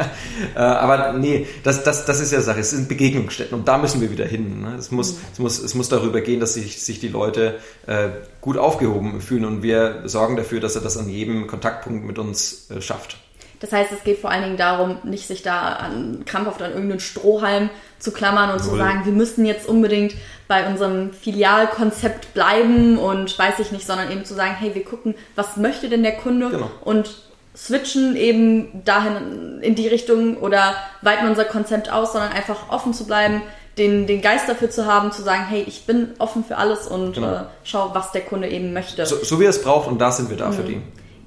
[0.56, 4.00] äh, aber nee, das, das, das ist ja Sache, es sind Begegnungsstätten und da müssen
[4.00, 4.62] wir wieder hin.
[4.62, 4.74] Ne?
[4.78, 5.18] Es, muss, mhm.
[5.32, 8.08] es, muss, es muss darüber gehen, dass sich, sich die Leute äh,
[8.40, 12.70] gut aufgehoben fühlen und wir sorgen dafür, dass er das an jedem Kontaktpunkt mit uns
[12.70, 13.18] äh, schafft.
[13.62, 16.98] Das heißt, es geht vor allen Dingen darum, nicht sich da an, krampfhaft an irgendeinen
[16.98, 18.70] Strohhalm zu klammern und Null.
[18.70, 20.14] zu sagen, wir müssen jetzt unbedingt
[20.48, 25.14] bei unserem Filialkonzept bleiben und weiß ich nicht, sondern eben zu sagen, hey, wir gucken,
[25.36, 26.70] was möchte denn der Kunde genau.
[26.80, 27.14] und
[27.56, 33.06] switchen eben dahin in die Richtung oder weiten unser Konzept aus, sondern einfach offen zu
[33.06, 33.42] bleiben,
[33.78, 37.12] den, den Geist dafür zu haben, zu sagen, hey, ich bin offen für alles und
[37.12, 37.32] genau.
[37.32, 39.06] äh, schau, was der Kunde eben möchte.
[39.06, 40.52] So, so wie er es braucht und da sind wir da mhm.
[40.52, 40.82] für die.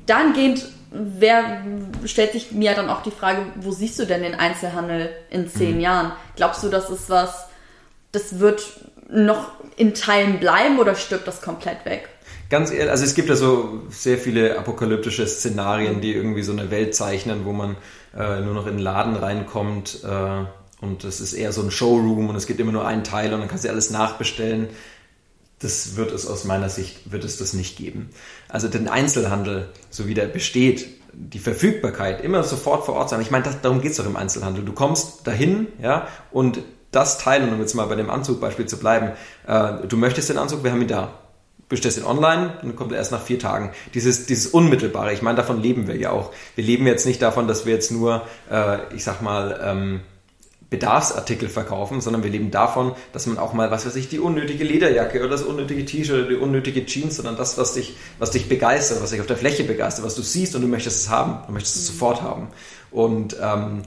[0.06, 0.66] Dahingehend
[0.96, 1.62] wer
[2.06, 5.76] stellt sich mir dann auch die Frage, wo siehst du denn den Einzelhandel in zehn
[5.76, 5.82] mhm.
[5.82, 6.12] Jahren?
[6.36, 7.48] Glaubst du, das ist was,
[8.12, 8.64] das wird
[9.10, 12.10] noch in Teilen bleiben oder stirbt das komplett weg?
[12.50, 16.70] Ganz ehrlich, also es gibt ja so sehr viele apokalyptische Szenarien, die irgendwie so eine
[16.72, 17.76] Welt zeichnen, wo man
[18.16, 20.46] äh, nur noch in den Laden reinkommt äh,
[20.84, 23.40] und es ist eher so ein Showroom und es gibt immer nur einen Teil und
[23.40, 24.70] dann kannst du alles nachbestellen
[25.60, 28.10] das wird es aus meiner Sicht, wird es das nicht geben.
[28.56, 33.20] Also den Einzelhandel, so wie der besteht, die Verfügbarkeit, immer sofort vor Ort sein.
[33.20, 34.64] Ich meine, das, darum geht es doch im Einzelhandel.
[34.64, 39.12] Du kommst dahin, ja, und das teilen, um jetzt mal bei dem Anzugbeispiel zu bleiben,
[39.46, 41.16] äh, du möchtest den Anzug, wir haben ihn da.
[41.68, 43.72] Bestellst ihn online, dann kommt er erst nach vier Tagen.
[43.94, 46.32] Dieses, dieses Unmittelbare, ich meine, davon leben wir ja auch.
[46.56, 50.00] Wir leben jetzt nicht davon, dass wir jetzt nur, äh, ich sag mal, ähm,
[50.76, 54.64] Bedarfsartikel verkaufen, sondern wir leben davon, dass man auch mal, was weiß ich, die unnötige
[54.64, 58.50] Lederjacke oder das unnötige T-Shirt oder die unnötige Jeans, sondern das, was dich, was dich
[58.50, 61.40] begeistert, was dich auf der Fläche begeistert, was du siehst und du möchtest es haben,
[61.48, 61.94] du möchtest es mhm.
[61.94, 62.48] sofort haben.
[62.92, 63.84] Und ähm,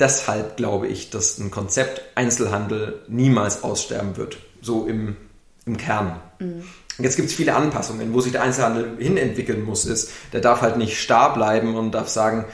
[0.00, 5.16] deshalb glaube ich, dass ein Konzept Einzelhandel niemals aussterben wird, so im,
[5.66, 6.20] im Kern.
[6.38, 6.64] Mhm.
[6.98, 10.76] Jetzt gibt es viele Anpassungen, wo sich der Einzelhandel hinentwickeln muss, ist, der darf halt
[10.76, 12.44] nicht starr bleiben und darf sagen,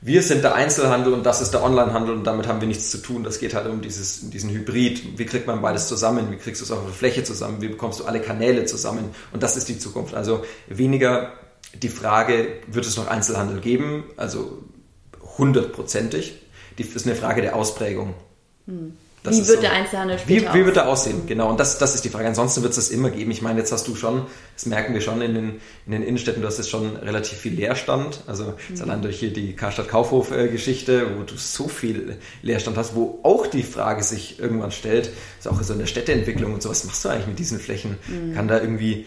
[0.00, 2.98] wir sind der Einzelhandel und das ist der Onlinehandel und damit haben wir nichts zu
[2.98, 3.24] tun.
[3.24, 5.18] Das geht halt um dieses, diesen Hybrid.
[5.18, 6.30] Wie kriegt man beides zusammen?
[6.30, 7.60] Wie kriegst du es auf der Fläche zusammen?
[7.60, 9.10] Wie bekommst du alle Kanäle zusammen?
[9.32, 10.14] Und das ist die Zukunft.
[10.14, 11.32] Also weniger
[11.74, 14.04] die Frage, wird es noch Einzelhandel geben?
[14.16, 14.62] Also
[15.36, 16.42] hundertprozentig.
[16.78, 18.14] Das ist eine Frage der Ausprägung.
[18.66, 18.96] Hm.
[19.28, 21.26] Das wie wird so, der Einzelhandel später wie, wie wird er aussehen?
[21.26, 22.26] Genau, und das, das ist die Frage.
[22.26, 23.30] Ansonsten wird es das immer geben.
[23.30, 26.42] Ich meine, jetzt hast du schon, das merken wir schon in den, in den Innenstädten,
[26.42, 28.22] du hast jetzt schon relativ viel Leerstand.
[28.26, 28.82] Also mhm.
[28.82, 34.02] allein durch hier die Karstadt-Kaufhof-Geschichte, wo du so viel Leerstand hast, wo auch die Frage
[34.02, 37.26] sich irgendwann stellt, ist auch so in der Städteentwicklung und so, was machst du eigentlich
[37.26, 37.96] mit diesen Flächen?
[38.08, 38.34] Mhm.
[38.34, 39.06] Kann da irgendwie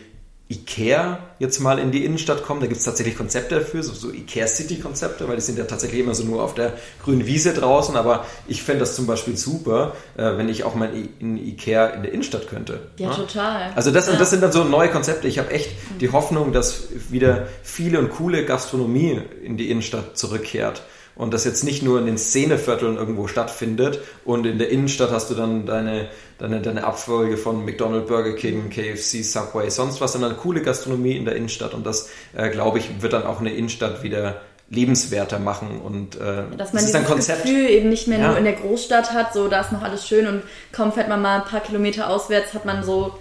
[0.52, 2.60] Ikea jetzt mal in die Innenstadt kommen.
[2.60, 6.02] Da gibt es tatsächlich Konzepte dafür, so, so Ikea City-Konzepte, weil die sind ja tatsächlich
[6.02, 7.95] immer so nur auf der grünen Wiese draußen.
[7.95, 12.04] Aber ich fände das zum Beispiel super, äh, wenn ich auch mal in Ikea in
[12.04, 12.82] der Innenstadt könnte.
[12.97, 13.16] Ja, ja?
[13.16, 13.72] total.
[13.76, 14.16] Also das, ja.
[14.18, 15.28] das sind dann so neue Konzepte.
[15.28, 20.84] Ich habe echt die Hoffnung, dass wieder viele und coole Gastronomie in die Innenstadt zurückkehrt
[21.22, 25.30] und das jetzt nicht nur in den Szenevierteln irgendwo stattfindet und in der Innenstadt hast
[25.30, 26.07] du dann deine,
[26.39, 31.26] deine, deine Abfolge von McDonald's, Burger King, KFC, Subway, sonst was, sondern coole Gastronomie in
[31.26, 34.41] der Innenstadt und das, äh, glaube ich, wird dann auch eine Innenstadt wieder
[34.72, 37.43] lebenswerter machen und äh, dass man das ist ein Konzept.
[37.43, 38.30] Gefühl eben nicht mehr ja.
[38.30, 40.41] nur in der Großstadt hat, so da ist noch alles schön und
[40.72, 43.13] kaum fährt man mal ein paar Kilometer auswärts, hat man so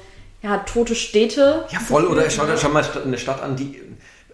[0.42, 1.66] ja tote Städte.
[1.70, 3.78] Ja voll oder schau dir schon mal eine Stadt an, die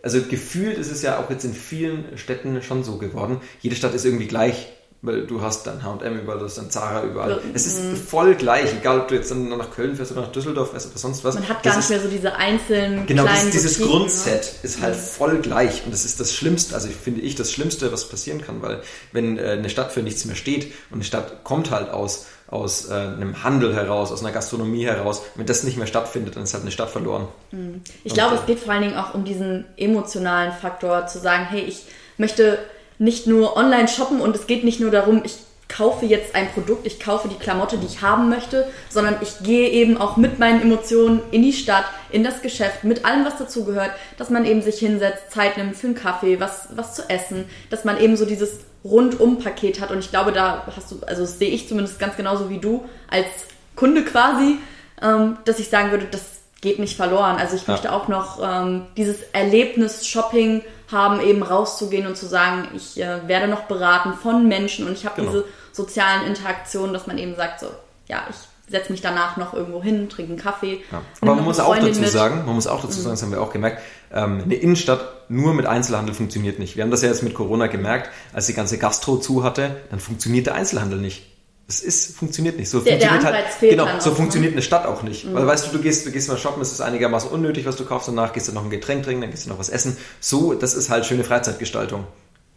[0.06, 3.40] also gefühlt ist es ja auch jetzt in vielen Städten schon so geworden.
[3.60, 4.68] Jede Stadt ist irgendwie gleich,
[5.02, 7.40] weil du hast dann H&M überall, du hast dann Zara überall.
[7.54, 7.96] Es ist mhm.
[7.96, 10.98] voll gleich, egal ob du jetzt dann nach Köln fährst oder nach Düsseldorf fährst oder
[10.98, 11.34] sonst was.
[11.34, 14.58] Man hat gar das nicht mehr so diese einzelnen Genau, kleinen dieses, dieses Grundset ne?
[14.62, 15.00] ist halt mhm.
[15.00, 18.62] voll gleich und das ist das Schlimmste, also finde ich das Schlimmste, was passieren kann,
[18.62, 22.26] weil wenn äh, eine Stadt für nichts mehr steht und eine Stadt kommt halt aus
[22.48, 25.22] aus äh, einem Handel heraus, aus einer Gastronomie heraus.
[25.34, 27.26] Wenn das nicht mehr stattfindet, dann ist halt eine Stadt verloren.
[27.50, 27.82] Mhm.
[28.04, 31.18] Ich Und, glaube, äh, es geht vor allen Dingen auch um diesen emotionalen Faktor, zu
[31.18, 31.84] sagen, hey, ich
[32.18, 32.58] möchte
[32.98, 35.38] nicht nur online shoppen und es geht nicht nur darum, ich
[35.68, 39.68] kaufe jetzt ein Produkt, ich kaufe die Klamotte, die ich haben möchte, sondern ich gehe
[39.68, 43.90] eben auch mit meinen Emotionen in die Stadt, in das Geschäft, mit allem, was dazugehört,
[44.16, 47.84] dass man eben sich hinsetzt, Zeit nimmt für einen Kaffee, was, was zu essen, dass
[47.84, 49.90] man eben so dieses Rundum-Paket hat.
[49.90, 52.84] Und ich glaube, da hast du, also das sehe ich zumindest ganz genauso wie du
[53.10, 53.26] als
[53.74, 54.58] Kunde quasi,
[55.02, 56.22] ähm, dass ich sagen würde, das
[56.60, 57.36] geht nicht verloren.
[57.36, 57.72] Also ich ja.
[57.72, 63.26] möchte auch noch ähm, dieses Erlebnis Shopping haben, eben rauszugehen und zu sagen, ich äh,
[63.28, 65.30] werde noch beraten von Menschen und ich habe genau.
[65.30, 67.66] diese sozialen Interaktionen, dass man eben sagt, so,
[68.08, 68.36] ja, ich
[68.68, 70.80] setze mich danach noch irgendwo hin, trinke einen Kaffee.
[70.90, 71.02] Ja.
[71.20, 72.10] Aber man muss auch dazu mit.
[72.10, 73.80] sagen, man muss auch dazu sagen, das haben wir auch gemerkt,
[74.12, 76.76] ähm, eine Innenstadt nur mit Einzelhandel funktioniert nicht.
[76.76, 80.00] Wir haben das ja jetzt mit Corona gemerkt, als die ganze Gastro zu hatte, dann
[80.00, 81.32] funktioniert der Einzelhandel nicht.
[81.68, 82.70] Es ist, funktioniert nicht.
[82.70, 84.56] So der, funktioniert der halt, genau, so auch, funktioniert ne?
[84.56, 85.24] eine Stadt auch nicht.
[85.24, 85.34] Mhm.
[85.34, 87.84] Weil weißt du, du gehst, du gehst mal shoppen, es ist einigermaßen unnötig, was du
[87.84, 89.96] kaufst, danach gehst du noch ein Getränk trinken, dann gehst du noch was essen.
[90.20, 92.04] So, das ist halt schöne Freizeitgestaltung.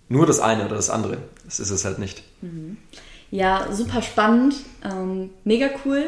[0.10, 1.18] Nur das eine oder das andere.
[1.46, 2.24] Das ist es halt nicht.
[2.42, 2.78] Mhm.
[3.32, 6.06] Ja, super spannend, ähm, mega cool.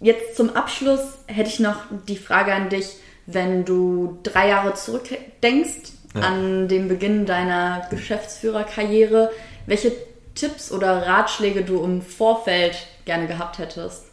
[0.00, 2.96] Jetzt zum Abschluss hätte ich noch die Frage an dich,
[3.26, 6.20] wenn du drei Jahre zurückdenkst ja.
[6.20, 9.30] an den Beginn deiner Geschäftsführerkarriere,
[9.66, 9.92] welche
[10.34, 14.04] Tipps oder Ratschläge du im Vorfeld gerne gehabt hättest?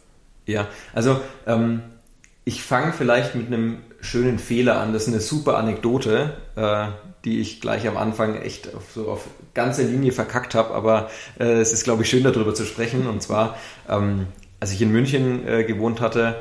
[0.46, 1.82] Ja, also ähm,
[2.44, 4.92] ich fange vielleicht mit einem schönen Fehler an.
[4.92, 6.86] Das ist eine super Anekdote, äh,
[7.24, 10.74] die ich gleich am Anfang echt auf, so auf ganze Linie verkackt habe.
[10.74, 13.06] Aber äh, es ist, glaube ich, schön darüber zu sprechen.
[13.06, 13.56] Und zwar,
[13.88, 14.26] ähm,
[14.60, 16.36] als ich in München äh, gewohnt hatte,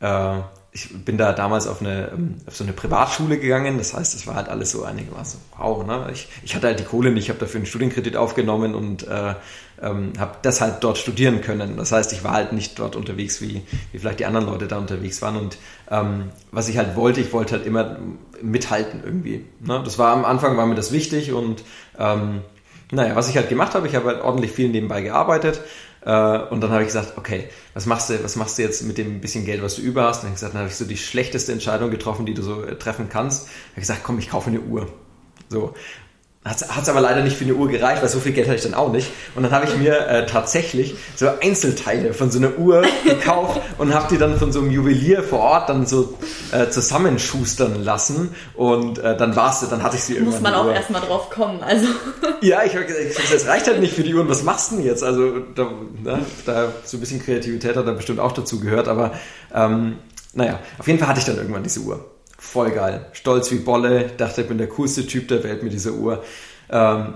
[0.00, 0.38] äh,
[0.74, 3.76] ich bin da damals auf, eine, ähm, auf so eine Privatschule gegangen.
[3.76, 5.86] Das heißt, das war halt alles so einigermaßen wow.
[5.86, 6.08] Ne?
[6.12, 9.34] Ich, ich hatte halt die Kohle nicht, ich habe dafür einen Studienkredit aufgenommen und äh,
[9.82, 11.76] ähm, habe das halt dort studieren können.
[11.76, 13.62] Das heißt, ich war halt nicht dort unterwegs, wie,
[13.92, 15.36] wie vielleicht die anderen Leute da unterwegs waren.
[15.36, 15.58] Und
[15.90, 17.98] ähm, was ich halt wollte, ich wollte halt immer
[18.42, 19.46] mithalten irgendwie.
[19.60, 19.82] Ne?
[19.84, 21.62] Das war am Anfang war mir das wichtig und
[21.98, 22.42] ähm,
[22.90, 25.60] naja, was ich halt gemacht habe, ich habe halt ordentlich viel nebenbei gearbeitet
[26.02, 28.98] äh, und dann habe ich gesagt, okay, was machst du, was machst du jetzt mit
[28.98, 30.24] dem bisschen Geld, was du über hast?
[30.24, 32.42] Und dann habe ich gesagt, dann habe ich so die schlechteste Entscheidung getroffen, die du
[32.42, 33.44] so äh, treffen kannst.
[33.44, 34.88] Dann habe ich gesagt, komm, ich kaufe eine Uhr.
[35.48, 35.74] So.
[36.44, 38.64] Hat es aber leider nicht für eine Uhr gereicht, weil so viel Geld hatte ich
[38.64, 39.12] dann auch nicht.
[39.36, 43.94] Und dann habe ich mir äh, tatsächlich so Einzelteile von so einer Uhr gekauft und
[43.94, 46.18] habe die dann von so einem Juwelier vor Ort dann so
[46.50, 48.34] äh, zusammenschustern lassen.
[48.54, 50.32] Und äh, dann war's, dann hatte ich sie irgendwann.
[50.32, 51.62] Muss man auch erstmal drauf kommen.
[51.62, 51.86] Also.
[52.40, 54.28] Ja, ich habe gesagt, das reicht halt nicht für die Uhren.
[54.28, 55.04] Was machst du denn jetzt?
[55.04, 55.70] Also da,
[56.02, 58.88] ne, da so ein bisschen Kreativität hat da bestimmt auch dazu gehört.
[58.88, 59.12] Aber
[59.54, 59.98] ähm,
[60.32, 62.04] naja, auf jeden Fall hatte ich dann irgendwann diese Uhr
[62.42, 63.06] voll geil.
[63.12, 66.24] Stolz wie Bolle, dachte, ich bin der coolste Typ der Welt mit dieser Uhr.
[66.68, 67.14] Ähm,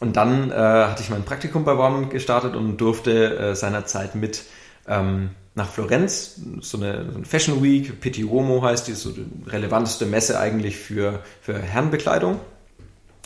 [0.00, 4.42] und dann äh, hatte ich mein Praktikum bei Warman gestartet und durfte äh, seinerzeit mit
[4.88, 9.26] ähm, nach Florenz, so eine, so eine, Fashion Week, Pitti Uomo heißt die, so die
[9.46, 12.40] relevanteste Messe eigentlich für, für Herrenbekleidung.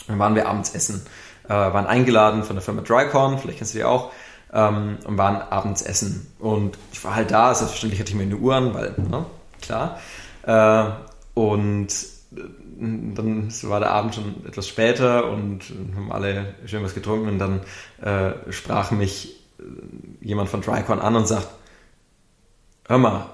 [0.08, 1.06] Dann waren wir abends essen,
[1.44, 4.10] äh, waren eingeladen von der Firma Drycorn, vielleicht kennst du die auch,
[4.52, 6.26] ähm, und waren abends essen.
[6.40, 9.24] Und ich war halt da, selbstverständlich hatte ich mir eine Uhr an, weil, ne,
[9.62, 10.00] klar.
[10.42, 11.05] Äh,
[11.36, 11.88] und
[12.34, 12.40] äh,
[12.78, 15.60] dann war der Abend schon etwas später und
[15.94, 17.60] haben alle schön was getrunken und dann
[18.00, 19.62] äh, sprach mich äh,
[20.22, 21.48] jemand von Drycon an und sagt,
[22.88, 23.26] hör mal,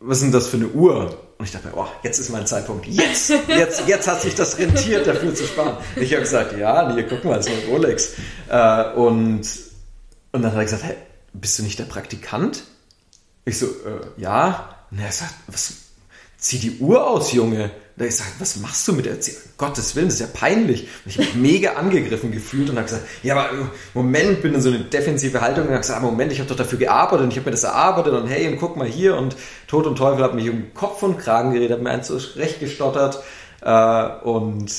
[0.00, 1.16] was ist denn das für eine Uhr?
[1.38, 2.86] Und ich dachte mir, oh, jetzt ist mein Zeitpunkt.
[2.86, 5.76] Jetzt, jetzt, jetzt hat sich das rentiert, dafür zu sparen.
[5.94, 8.14] Und ich habe gesagt, ja, nee, guck mal, das ist ein Rolex.
[8.48, 9.42] Äh, und,
[10.32, 10.96] und dann hat er gesagt, hey,
[11.34, 12.64] bist du nicht der Praktikant?
[13.44, 14.76] Ich so, äh, ja.
[14.90, 15.74] Und er sagt, was,
[16.42, 17.70] zieh die Uhr aus, Junge.
[17.94, 19.42] Da ich sage, was machst du mit der Erziehung?
[19.58, 20.82] Gottes Willen, das ist ja peinlich.
[21.04, 23.50] Und ich mich mega angegriffen gefühlt und habe gesagt, ja, aber
[23.92, 26.78] Moment, bin in so eine defensive Haltung und habe gesagt, Moment, ich habe doch dafür
[26.78, 29.36] gearbeitet und ich habe mir das erarbeitet und hey, und guck mal hier und
[29.68, 33.22] Tod und Teufel hat mich um Kopf und Kragen geredet, hat mir eins zurecht gestottert
[33.60, 34.72] äh, und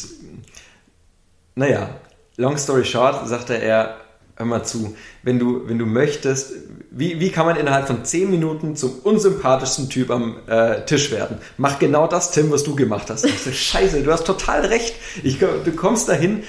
[1.55, 1.91] naja,
[2.37, 4.02] long story short, sagte er,
[4.35, 6.53] hör mal zu, wenn du, wenn du möchtest,
[6.89, 11.37] wie, wie kann man innerhalb von 10 Minuten zum unsympathischsten Typ am äh, Tisch werden?
[11.57, 13.21] Mach genau das, Tim, was du gemacht hast.
[13.43, 14.95] So, Scheiße, du hast total recht.
[15.23, 16.43] Ich, du kommst dahin,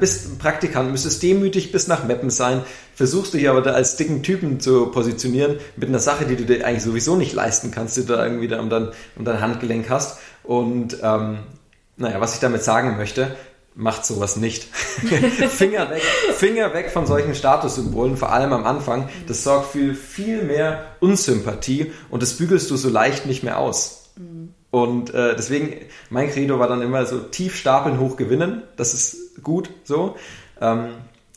[0.00, 2.62] bist Praktikant, müsstest demütig bis nach Meppen sein,
[2.94, 6.66] versuchst dich aber da als dicken Typen zu positionieren mit einer Sache, die du dir
[6.66, 9.88] eigentlich sowieso nicht leisten kannst, die du da irgendwie da um dein, um dein Handgelenk
[9.88, 10.18] hast.
[10.42, 11.38] Und ähm,
[11.96, 13.34] naja, was ich damit sagen möchte,
[13.74, 14.64] macht sowas nicht.
[14.74, 16.02] Finger weg,
[16.36, 19.08] Finger weg von solchen Statussymbolen, vor allem am Anfang.
[19.26, 24.10] Das sorgt für viel mehr Unsympathie und das bügelst du so leicht nicht mehr aus.
[24.70, 25.74] Und äh, deswegen,
[26.08, 28.62] mein Credo war dann immer so tief stapeln, hoch gewinnen.
[28.76, 30.16] Das ist gut so.
[30.60, 30.88] Ähm,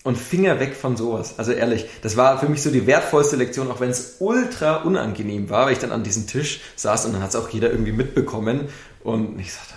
[0.03, 1.37] und Finger weg von sowas.
[1.37, 5.49] Also ehrlich, das war für mich so die wertvollste Lektion, auch wenn es ultra unangenehm
[5.49, 7.91] war, weil ich dann an diesem Tisch saß und dann hat es auch jeder irgendwie
[7.91, 8.69] mitbekommen.
[9.03, 9.73] Und ich sagte,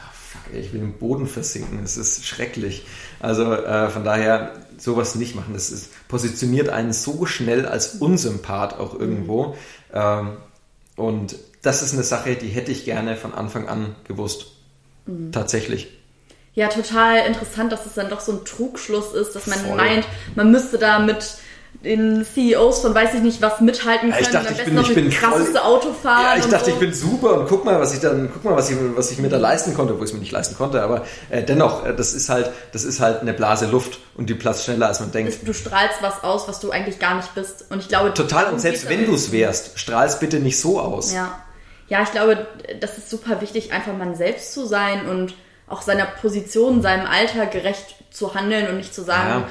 [0.55, 2.87] ich will im Boden versinken, es ist schrecklich.
[3.21, 5.55] Also äh, von daher sowas nicht machen.
[5.55, 9.57] Das ist, positioniert einen so schnell als Unsympath auch irgendwo.
[9.93, 10.39] Ähm,
[10.97, 14.47] und das ist eine Sache, die hätte ich gerne von Anfang an gewusst.
[15.07, 15.33] Mhm.
[15.33, 15.89] Tatsächlich.
[16.55, 19.77] Ja, total interessant, dass es dann doch so ein Trugschluss ist, dass man Voll.
[19.77, 21.39] meint, man müsste da mit
[21.85, 24.21] den CEOs von weiß ich nicht was mithalten können.
[24.21, 26.25] Ja, ich dachte, ich bin, ich bin krasseste Auto fahren.
[26.25, 26.71] Ja, ich dachte, so.
[26.73, 29.19] ich bin super und guck mal, was ich dann, guck mal, was ich, was ich
[29.19, 30.83] mir da leisten konnte, wo ich es mir nicht leisten konnte.
[30.83, 34.35] Aber äh, dennoch, äh, das ist halt, das ist halt eine Blase Luft und die
[34.35, 35.47] platzt schneller als man denkt.
[35.47, 37.67] Du strahlst was aus, was du eigentlich gar nicht bist.
[37.71, 38.53] Und ich glaube, total.
[38.53, 41.13] Und selbst wenn du es wärst, strahlst bitte nicht so aus.
[41.13, 41.39] Ja,
[41.87, 42.49] ja, ich glaube,
[42.81, 45.35] das ist super wichtig, einfach man selbst zu sein und
[45.69, 49.45] auch seiner Position, seinem Alter gerecht zu handeln und nicht zu sagen.
[49.45, 49.49] Ja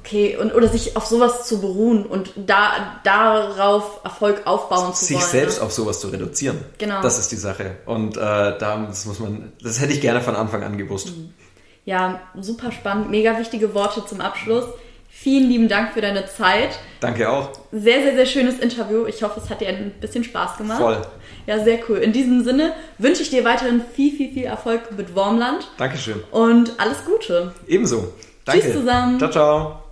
[0.00, 5.16] Okay, und oder sich auf sowas zu beruhen und da darauf Erfolg aufbauen zu sich
[5.16, 5.22] wollen.
[5.22, 5.66] Sich selbst ne?
[5.66, 6.58] auf sowas zu reduzieren.
[6.78, 7.02] Genau.
[7.02, 7.76] Das ist die Sache.
[7.86, 11.16] Und äh, da das muss man, das hätte ich gerne von Anfang an gewusst.
[11.16, 11.34] Mhm.
[11.84, 14.64] Ja, super spannend, mega wichtige Worte zum Abschluss.
[15.10, 16.78] Vielen lieben Dank für deine Zeit.
[17.00, 17.50] Danke auch.
[17.72, 19.06] Sehr, sehr, sehr schönes Interview.
[19.06, 20.78] Ich hoffe, es hat dir ein bisschen Spaß gemacht.
[20.80, 21.02] Voll.
[21.46, 21.96] Ja, sehr cool.
[21.96, 25.66] In diesem Sinne wünsche ich dir weiterhin viel, viel, viel Erfolg mit Wormland.
[25.78, 26.22] Dankeschön.
[26.30, 27.52] Und alles Gute.
[27.66, 28.12] Ebenso.
[28.44, 28.62] Danke.
[28.62, 29.18] Tschüss zusammen.
[29.18, 29.87] Ciao, ciao.